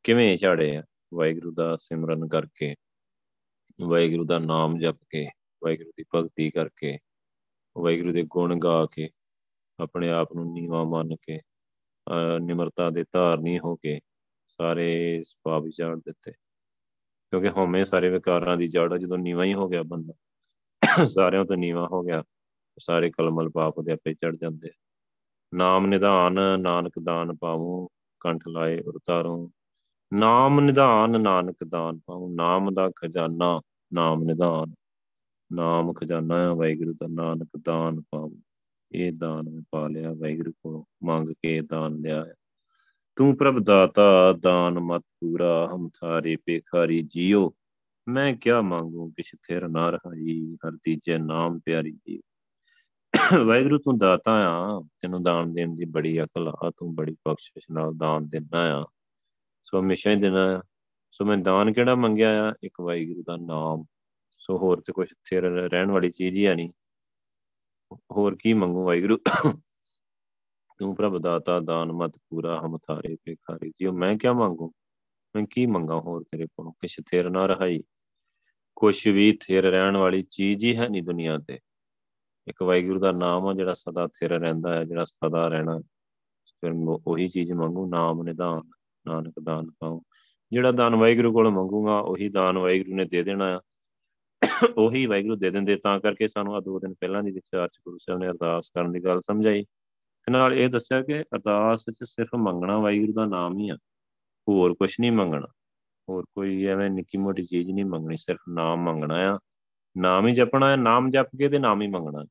[0.02, 0.82] ਕਿਵੇਂ ਝਾੜੇ ਆ?
[1.14, 2.74] ਵਾਹਿਗੁਰੂ ਦਾ ਸਿਮਰਨ ਕਰਕੇ,
[3.80, 5.28] ਵਾਹਿਗੁਰੂ ਦਾ ਨਾਮ ਜਪ ਕੇ
[5.64, 6.98] ਵਾਹਿਗੁਰੂ ਦੀ ਭਗਤੀ ਕਰਕੇ,
[7.78, 9.08] ਵਾਹਿਗੁਰੂ ਦੇ ਗੁਣ ਗਾ ਕੇ,
[9.78, 11.40] ਆਪਣੇ ਆਪ ਨੂੰ ਨੀਵਾ ਮੰਨ ਕੇ
[12.42, 13.98] ਨਿਮਰਤਾ ਦੇ ਧਾਰਨੀ ਹੋ ਕੇ
[14.46, 19.82] ਸਾਰੇ ਸਪਾਪ ਝਾੜ ਦਿੱਤੇ। ਕਿਉਂਕਿ ਹਉਮੈ ਸਾਰੇ ਵਿਕਾਰਾਂ ਦੀ ਜੜ ਜਦੋਂ ਨੀਵਾ ਹੀ ਹੋ ਗਿਆ
[19.82, 20.14] ਬੰਦਾ,
[21.06, 22.22] ਸਾਰਿਆਂ ਤੋਂ ਨੀਵਾ ਹੋ ਗਿਆ,
[22.78, 24.70] ਸਾਰੇ ਕਲਮਲ ਪਾਪ ਦੇ ਆਪੇ ਚੜ ਜਾਂਦੇ
[25.54, 27.88] ਨਾਮ ਨਿਧਾਨ ਨਾਨਕ ਦਾਨ ਪਾਵੂ
[28.20, 29.48] ਕੰਠ ਲਾਏ ਉਰਤਾਰੋਂ
[30.12, 33.60] ਨਾਮ ਨਿਧਾਨ ਨਾਨਕ ਦਾਨ ਪਾਉ, ਨਾਮ ਦਾ ਖਜ਼ਾਨਾ,
[33.92, 34.74] ਨਾਮ ਨਿਧਾਨ।
[35.52, 38.30] ਨਾਮ ਖਜ਼ਾਨਾ ਹੈ, ਵਾਹਿਗੁਰੂ ਦਾ ਨਾਨਕ ਦਾਨ ਪਾਉ
[38.92, 42.26] ਇਹ ਦਾਨ ਮੈਂ ਪਾ ਲਿਆ, ਵਾਹਿਗੁਰੂ ਕੋਲੋਂ ਮੰਗ ਕੇ ਦਾਨ ਲਿਆ
[43.16, 47.54] ਤੂੰ ਪ੍ਰਭ ਦਾਤਾ, ਦਾਨ ਮਤ ਪੂਰਾ, ਹਮ ਥਾਰੇ ਪੇਖਾਰੀ ਜੀਓ।
[48.08, 52.20] ਮੈਂ ਕਿਆ ਮੰਗੂ ਕਿਛ ਥਿਰ ਨਾ ਰਹਾਈ, ਹਰ ਤੀਜੇ ਨਾਮ ਪਿਆਰੀ ਜੀ
[53.46, 57.94] ਵਾਹਿਗੁਰੂ, ਤੂੰ ਦਾਤਾ ਆ, ਤੈਨੂੰ ਦਾਨ ਦੇਣ ਦੀ ਬੜੀ ਅਕਲ ਆ, ਤੂੰ ਬੜੀ ਬਖਸ਼ਿਸ਼ ਨਾਲ
[57.96, 58.84] ਦਾਨ ਦਿੰਦਾ ਆ।
[59.64, 60.62] ਸੋ ਹਮੇਸ਼ਾ ਹੀ ਦੇਣਾ ਆ।
[61.12, 62.54] ਸੋ ਮੈਂ ਦਾਨ ਕਿਹੜਾ ਮੰਗਿਆ ਆ?
[62.62, 63.84] ਇੱਕ ਵਾਹਿਗੁਰੂ ਦਾ ਨਾਮ
[64.42, 66.70] ਸੋ ਹੋਰ ਤੇ ਕੁਝ ਥਿਰ ਰਹਿਣ ਵਾਲੀ ਚੀਜ਼ ਹੀ ਆ ਨਹੀਂ।
[67.92, 69.18] ਹੋਰ ਕੀ ਮੰਗੂ ਵਾਹਿਗੁਰੂ?
[70.78, 74.72] ਤੂੰ ਪ੍ਰਭ ਦਾਤਾ, ਦਾਨ, ਮਤ ਪੂਰਾ, ਹਮ ਥਾਰੇ ਭਿਖਾਰੀ। ਜੀ ਮੈਂ ਕੀ ਮੰਗੂ?
[75.36, 76.72] ਮੈਂ ਕੀ ਮੰਗਾ ਹੋਰ ਤੇਰੇ ਕੋਲੋਂ?
[76.72, 77.82] ਕਿਛ ਥਿਰ ਨਾ ਰਹਾਈ।
[78.76, 81.58] ਕੁਛ ਵੀ ਥਿਰ ਰਹਿਣ ਵਾਲੀ ਚੀਜ਼ ਹੀ ਹੈ ਨਹੀਂ ਦੁਨੀਆ ਤੇ।
[82.48, 85.80] ਇੱਕ ਵਾਹਿਗੁਰੂ ਦਾ ਨਾਮ ਆ ਜਿਹੜਾ ਸਦਾ ਥਿਰ ਰਹਿੰਦਾ ਹੈ, ਜਿਹੜਾ ਸਦਾ ਰਹਿਣਾ
[86.60, 86.72] ਫਿਰ
[87.06, 88.62] ਉਹੀ ਚੀਜ਼ ਮੰਗੂ, ਨਾਮ, ਨਿਧਾਨ,
[89.06, 90.00] ਨਾਨਕ ਦਾਨ ਪਾਉ।
[90.52, 93.60] ਜਿਹੜਾ ਦਾਨ ਵਾਹਿਗੁਰੂ ਕੋਲ ਮੰਗੂਗਾ, ਉਹੀ ਦਾਨ ਵਾਹਿਗੁਰੂ ਨੇ ਦੇ ਦੇਣਾ ਆ।
[94.78, 97.98] ਉਹੀ ਵਾਹਿਗੁਰੂ ਦੇ ਦਿੰਦੇ, ਤਾਂ ਕਰਕੇ ਸਾਨੂੰ ਆ ਦੋ ਦਿਨ ਪਹਿਲਾਂ ਦੀ ਵਿਚਾਰ ਚ ਗੁਰੂ
[97.98, 102.28] ਸਾਹਿਬ ਨੇ ਅਰਦਾਸ ਕਰਨ ਦੀ ਗੱਲ ਸਮਝਾਈ। ਤੇ ਨਾਲ ਇਹ ਦੱਸਿਆ ਕਿ ਅਰਦਾਸ ਚ ਸਿਰਫ
[102.34, 103.74] ਮੰਗਣਾ ਵਾਹਿਗੁਰੂ ਦਾ ਨਾਮ ਹੀ ਆ,
[104.48, 105.46] ਹੋਰ ਕੁਝ ਨਹੀਂ ਮੰਗਣਾ।
[106.08, 109.38] ਹੋਰ ਕੋਈ ਐਵੇਂ ਨਿੱਕੀ ਮੋਟੀ ਚੀਜ਼ ਨਹੀਂ ਮੰਗਣੀ, ਸਿਰਫ ਨਾਮ ਮੰਗਣਾ ਆ।
[109.96, 112.24] ਨਾਮ ਹੀ ਜਪਣਾ ਹੈ, ਨਾਮ ਜਪ ਕੇ ਤੇ ਨਾਮ ਹੀ ਮੰਗਣਾ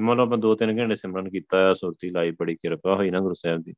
[0.00, 3.20] ਮੰਨ ਲਓ ਆਪਾਂ ਦੋ ਤਿੰਨ ਘੰਟੇ ਸਿਮਰਨ ਕੀਤਾ ਆ, ਸੁਰਤੀ ਲਾਈ, ਬੜੀ ਕਿਰਪਾ ਹੋਈ ਨਾ
[3.20, 3.74] ਗੁਰੂ ਸਾਹਿਬ ਦੀ।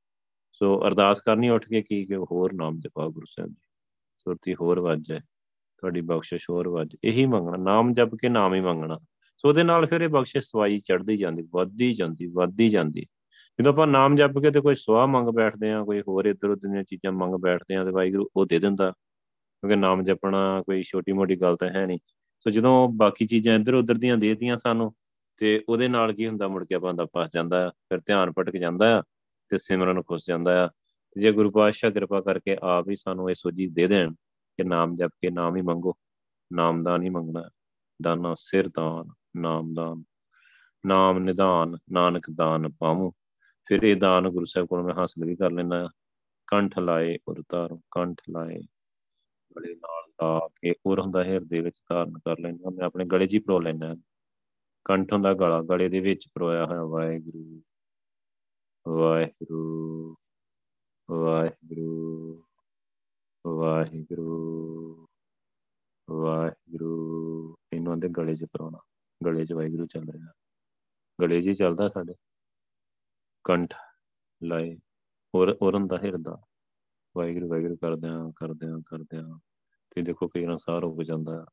[0.53, 3.63] ਸੋ ਅਰਦਾਸ ਕਰਨੀ ਉੱਠ ਕੇ ਕੀ ਕਿ ਹੋਰ ਨਾਮ ਜਪਾ ਗੁਰੂ ਸਾਹਿਬ ਜੀ।
[4.19, 5.21] ਸੁਰਤੀ ਹੋਰ ਵੱਜ ਜਾਏ।
[5.81, 8.99] ਤੁਹਾਡੀ ਬਖਸ਼ਿਸ਼ ਹੋਰ ਵੱਜ ਇਹੀ ਮੰਗਣਾ, ਨਾਮ ਜਪ ਕੇ ਨਾਮ ਹੀ ਮੰਗਣਾ।
[9.45, 13.07] ਸੋ ਉਹਦੇ ਨਾਲ ਫਿਰ ਇਹ ਬਖਸ਼ਿਸ਼ ਸਵਾਈ ਚੜਦੀ ਜਾਂਦੀ, ਵੱਧਦੀ ਜਾਂਦੀ ਵੱਧਦੀ ਜਾਂਦੀ।
[13.59, 16.69] ਜਦੋਂ ਆਪਾਂ ਨਾਮ ਜਪ ਕੇ ਤੇ ਕੋਈ ਸਵਾਹ ਮੰਗ ਬੈਠਦੇ ਆ ਕੋਈ ਹੋਰ ਇਧਰ ਉਧਰ
[16.69, 21.13] ਦੀਆਂ ਚੀਜ਼ਾਂ ਮੰਗ ਬੈਠਦੇ ਆ ਤੇ ਵਾਹਿਗੁਰੂ ਉਹ ਦੇ ਦਿੰਦਾ, ਕਿਉਂਕਿ ਨਾਮ ਜਪਣਾ ਕੋਈ ਛੋਟੀ
[21.13, 21.99] ਮੋਟੀ ਗੱਲ ਤਾਂ ਹੈ ਨਹੀਂ।
[22.47, 24.93] ਸੋ ਜਦੋਂ ਬਾਕੀ ਚੀਜ਼ਾਂ ਇੱਧਰ ਉੱਧਰ ਦੀਆਂ ਦੇਤੀਆਂ ਸਾਨੂੰ,
[25.41, 28.57] ਤੇ ਉਹਦੇ ਨਾਲ ਕੀ ਹੁੰਦਾ, ਮੁੜ ਕੇ ਆਪਾਂ ਦਾ ਫਸ ਜਾਂਦਾ ਆ ਫਿਰ ਧਿਆਨ ਭਟਕ
[28.57, 29.03] ਜਾਂਦਾ ਆ,
[29.51, 33.35] ਤੇ ਸਿਮਰਨ ਖੁੱਸ ਜਾਂਦਾ ਆ। ਤੇ ਜੇ ਗੁਰੂ ਪਾਤਸ਼ਾਹ ਕਿਰਪਾ ਕਰਕੇ ਆਪ ਹੀ ਸਾਨੂੰ ਇਹ
[33.35, 34.13] ਸੋਝੀ ਦੇ ਦੇਣ
[34.61, 35.95] ਕਿ ਨਾਮ ਜਪ ਕੇ ਨਾਮ ਹੀ ਮੰਗੋ।
[36.53, 37.51] ਨਾਮ ਦਾ ਨਹੀਂ ਮੰਗਣਾ
[38.03, 40.05] ਦਾਨਾ ਸਿਰ ਦਾਨ ਨਾਮ ਦਾਨ
[40.87, 43.11] ਨਾਮ ਨਿਦਾਨ ਨਾਨਕ ਦਾਨ ਪਾਵੂ।
[43.69, 45.89] ਫਿਰ ਇਹ ਦਾਨ ਗੁਰੂ ਸਾਹਿਬ ਕੋਲ ਮੈਂ ਹਾਸਲ ਵੀ ਕਰ ਲੈਣਾ
[46.47, 48.61] ਕੰਠ ਲਾਏ ਉਰ ਤਾਰ ਕੰਠ ਲਾਏ।
[49.57, 53.35] ਗਲੇ ਨਾਲ ਲਾ ਕੇ ਉਰ ਹੁੰਦਾ ਹਿਰਦੇ ਵਿੱਚ ਧਾਰਨ ਕਰ ਲੈਣਾ ਮੈਂ ਆਪਣੇ ਗਲੇ 'ਚ
[53.35, 53.97] ਹੀ ਪਰੋ ਲੈਣਾ
[54.85, 57.63] ਕੰਠ ਹੁੰਦਾ ਗਲਾ, ਗਲੇ ਦੇ ਵਿੱਚ ਪਰੋਇਆ ਹੋਇਆ ਵਾਹਿਗੁਰੂ।
[58.89, 60.17] ਵਾਹਿਗੁਰੂ।
[61.11, 62.45] ਵਾਹਿਗੁਰੂ।
[63.47, 65.09] ਵਾਹਿਗੁਰੂ
[66.11, 68.79] ਵਾਹਿਗੁਰੂ, ਇਹਨੂੰ ਦੇ ਗਲੇ 'ਚ ਪਰੋਣਾ
[69.27, 70.33] ਗਲੇ 'ਚ ਵਾਹਿਗੁਰੂ ਚੱਲ ਰਿਹਾ।
[71.23, 72.15] ਗਲੇ 'ਚ ਹੀ ਚੱਲਦਾ ਸਾਡੇ।
[73.45, 73.75] ਕੰਠ
[74.43, 74.79] ਲਾਏ,
[75.35, 76.43] ਔਰ ਔਰਨ ਦਾ ਹਿਰਦਾ।
[77.17, 79.39] ਵਾਹਿਗੁਰੂ ਵਾਹਿਗੁਰੂ ਕਰਦਿਆਂ ਕਰਦਿਆਂ ਕਰਦਿਆਂ।
[79.91, 81.47] ਤੇ ਦੇਖੋ ਕਈ ਵਾਰ ਸਾਹ ਰੁਕ ਜਾਂਦਾ।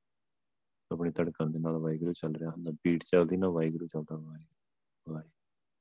[0.91, 5.31] ਆਪਣੀ ਧੜਕਣ ਦੇ ਨਾਲ ਵਾਹਿਗੁਰੂ ਚੱਲ ਰਿਹਾ ਹੁੰਦਾ। ਬੀਟ ਚੱਲਦੀ ਨਾ, ਵਾਹਿਗੁਰੂ ਚੱਲਦਾ। ਵਾਹਿਗੁਰੂ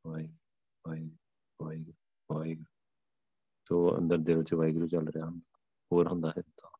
[0.07, 1.16] ਵਾਹਿਗੁਰੂ
[1.62, 1.95] ਵਾਹਿਗੁਰੂ
[2.35, 2.77] ਵਾਹਿਗੁਰੂ।
[3.69, 5.56] ਸੋ ਅੰਦਰ ਦਿਲ 'ਚ ਵਾਹਿਗੁਰੂ ਚੱਲ ਰਿਹਾ ਹੁੰਦਾ।
[5.92, 6.70] ਹੋਰ ਹੁੰਦਾ ਹੈ ਤਾਂ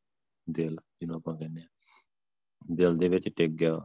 [0.51, 1.67] ਦਿਲ ਜਿਹਨੂੰ ਆਪਾਂ ਕਹਿੰਦੇ ਆ
[2.71, 3.79] ਦਿਲ ਦੇ ਵਿੱਚ ਟਿਕ ਗਿਆ,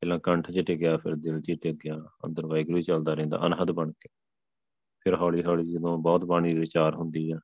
[0.00, 3.90] ਪਹਿਲਾਂ ਕੰਠ 'ਚ ਟਿਕਿਆ, ਫਿਰ ਦਿਲ 'ਚ ਟਿਕ ਗਿਆ, ਅੰਦਰ ਵਾਹਿਗੁਰੂ ਚੱਲਦਾ ਰਹਿੰਦਾ, ਅਨਹਦ ਬਣ
[3.90, 4.08] ਕੇ।
[5.00, 7.40] ਫਿਰ ਹੌਲੀ ਹੌਲੀ ਜਦੋਂ ਬਹੁਤ ਬਾਣੀ ਦੀ ਵਿਚਾਰ ਹੁੰਦੀ ਆ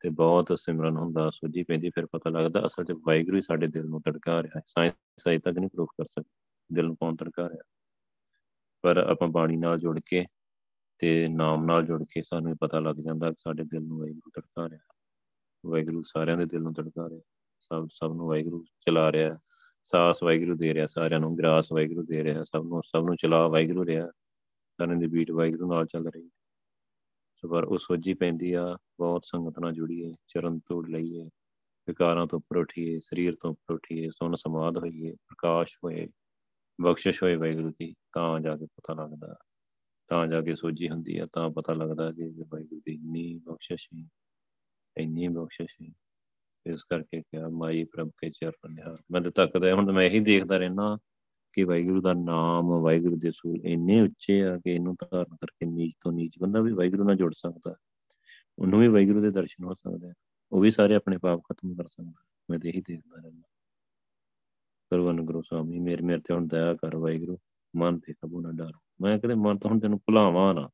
[0.00, 3.86] ਤੇ ਬਹੁਤ ਸਿਮਰਨ ਹੁੰਦਾ, ਸੋਝੀ ਪੈਂਦੀ, ਫਿਰ ਪਤਾ ਲੱਗਦਾ ਅਸਲ 'ਚ ਵਾਹਿਗੁਰੂ ਹੀ ਸਾਡੇ ਦਿਲ
[3.86, 6.30] ਨੂੰ ਤੜਕਾ ਰਿਹਾ ਹੈ। ਸਾਇੰਸ ਅਜੇ ਤੱਕ ਨਹੀਂ ਪ੍ਰੂਫ ਕਰ ਸਕਦੀ
[6.72, 7.62] ਦਿਲ ਨੂੰ ਕੌਣ ਤੜਕਾ ਰਿਹਾ।
[8.82, 10.26] ਪਰ ਆਪਾਂ ਬਾਣੀ ਨਾਲ ਜੁੜ ਕੇ
[10.98, 14.68] ਤੇ ਨਾਮ ਨਾਲ ਜੁੜ ਕੇ ਸਾਨੂੰ ਪਤਾ ਲੱਗ ਜਾਂਦਾ ਕਿ ਸਾਡੇ ਦਿਲ ਨੂੰ ਵਾਹਿਗੁਰੂ ਤੜਕਾ
[14.68, 14.94] ਰਿਹਾ।
[15.66, 17.20] ਵਾਹਿਗੁਰੂ ਸਾਰਿਆਂ ਦੇ ਦਿਲ ਨੂੰ ਤੜਕਾ ਰਿਹਾ।
[17.60, 19.34] ਸਭ ਸਭ ਨੂੰ ਵਾਹਿਗੁਰੂ ਚਲਾ ਰਿਹਾ।
[19.82, 23.48] ਸਾਸ ਵਾਹਿਗੁਰੂ ਦੇ ਰਿਹਾ, ਸਾਰਿਆਂ ਨੂੰ ਗ੍ਰਾਸ ਵਾਹਿਗੁਰੂ ਦੇ ਰਿਹਾ। ਸਭ ਨੂੰ ਸਭ ਨੂੰ ਚਲਾ
[23.48, 24.06] ਵਾਹਿਗੁਰੂ ਰਿਹਾ।
[24.76, 26.30] ਸਾਰਿਆਂ ਦੀ ਬੀਟ ਵਾਹਿਗੁਰੂ ਨਾਲ ਚੱਲ ਰਹੀ।
[27.36, 31.24] ਸੋ ਪਰ ਉਹ ਸੋਝੀ ਪੈਂਦੀ ਆ, ਬਹੁਤ ਸੰਗਤ ਨਾਲ ਜੁੜੀਏ, ਚਰਨ ਤੋੜ ਲਈਏ,
[31.88, 36.08] ਵਿਕਾਰਾਂ ਤੋਂ ਉੱਪਰ ਉਠੀਏ, ਸਰੀਰ ਤੋਂ ਉੱਪਰ ਉਠੀਏ ਸੁਨ ਸਮਾਦ ਹੋਈਏ, ਪ੍ਰਕਾਸ਼ ਹੋਏ,
[36.80, 39.36] ਬਖਸ਼ਿਸ਼ ਹੋਏ ਵਾਹਿਗੁਰੂ ਦੀ, ਤਾਂ ਜਾ ਕੇ ਪਤਾ ਲੱਗਦਾ।
[40.08, 44.08] ਤਾਂ ਜਾ ਕੇ ਸੋਝੀ ਹੁੰਦੀ ਆ, ਤਾਂ ਪਤਾ ਲੱਗਦਾ ਕਿ ਵਾਹਿਗੁਰੂ ਦੀ ਇੰਨੀ ਬਖਸ਼ਿਸ਼ ਹੈ।
[44.96, 45.92] ਇੰਨੀ ਬਖਸ਼ਿਸ਼ ਹੈ
[46.66, 50.58] ਇਸ ਕਰਕੇ ਕਿਹਾ, ਮਾਈ ਪ੍ਰਭ ਕੇ ਚਰਨ ਨਿਹਾਰ। ਮੈਂ ਤਾਂ ਤੱਕਦਾ ਹੁਣ ਮੈਂ ਇਹੀ ਦੇਖਦਾ
[50.58, 50.98] ਰਹਿਣਾ
[51.52, 55.94] ਕਿ ਵਾਹਿਗੁਰੂ ਦਾ ਨਾਮ, ਵਾਹਿਗੁਰੂ ਦੇ ਸੂਲ ਇੰਨੇ ਉੱਚੇ ਆ ਕਿ ਇਹਨੂੰ ਧਾਰਨ ਕਰਕੇ ਨੀਚ
[56.00, 57.76] ਤੋਂ ਨੀਚ ਬੰਦਾ ਵੀ ਵਾਹਿਗੁਰੂ ਨਾਲ ਜੁੜ ਸਕਦਾ
[58.58, 60.12] ਉਹਨੂੰ ਵੀ ਵਾਹਿਗੁਰੂ ਦੇ ਦਰਸ਼ਨ ਹੋ ਸਕਦੇ ਆ।
[60.52, 62.12] ਉਹ ਵੀ ਸਾਰੇ ਆਪਣੇ ਪਾਪ ਖਤਮ ਕਰ ਸਕਦਾ
[62.50, 63.42] ਮੈਂ ਤੇ ਇਹੀ ਦੇਖਦਾ ਰਹਿਣਾ
[64.90, 67.38] ਕਰਵਨ ਗੁਰੂ ਸਵਾਮੀ ਮੇਰੇ ਮੇਰੇ ਤੇ ਹੁਣ ਦਇਆ ਕਰ ਵਾਹਿਗੁਰੂ।
[67.76, 70.70] ਮਨ ਤੇ ਕਬੂ ਨਾ ਡਰ। ਮੈਂ ਕਦੇ ਮਨ ਤੋਂ ਹੁਣ ਤੈਨੂੰ ਭੁਲਾਵਾਂ ਨਾ।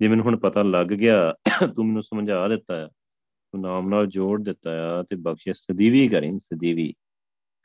[0.00, 1.34] ਜੇ ਮੈਨੂੰ ਹੁਣ ਪਤਾ ਲੱਗ ਗਿਆ,
[1.76, 2.90] ਤੂੰ ਮੈਨੂੰ ਸਮਝਾ ਦਿੱਤਾ
[3.54, 6.94] ਆ ਤੂੰ ਨਾਮ ਨਾਲ ਜੋੜ ਦਿੱਤਾ ਆ ਤੇ ਬਖਸ਼ਿਸ਼ ਸਦੀਵੀ ਕਰੀ, ਸਦੀਵੀ।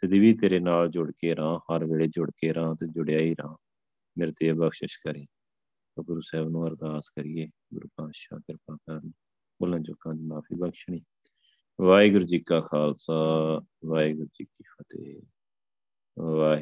[0.05, 3.55] ਸਦੀਵੀ ਤੇਰੇ ਨਾਲ ਜੁੜ ਕੇ ਰਾਂ ਹਰ ਵੇਲੇ ਜੁੜ ਕੇ ਰਾਂ ਤੇ ਜੁੜਿਆ ਹੀ ਰਾਂ
[4.17, 5.27] ਮੇਰੇ ਤੇ ਬਖਸ਼ਿਸ਼ ਕਰੀ।
[6.03, 9.09] ਗੁਰੂ ਸਾਹਿਬ ਨੂੰ ਅਰਦਾਸ ਕਰੀਏ, ਗੁਰੂ ਪਾਤਸ਼ਾਹ ਕਿਰਪਾ ਕਰਨ।
[9.61, 11.01] ਬੋਲਣ ਚੁੱਕਾਂ ਦੀ ਮਾਫੀ ਬਖਸ਼ਣੀ।
[11.81, 15.21] ਵਾਹਿਗੁਰੂ ਜੀ ਕਾ ਖਾਲਸਾ, ਵਾਹਿਗੁਰੂ ਜੀ ਕੀ ਫਤਿਹ।
[16.19, 16.53] ਵਾਹਿ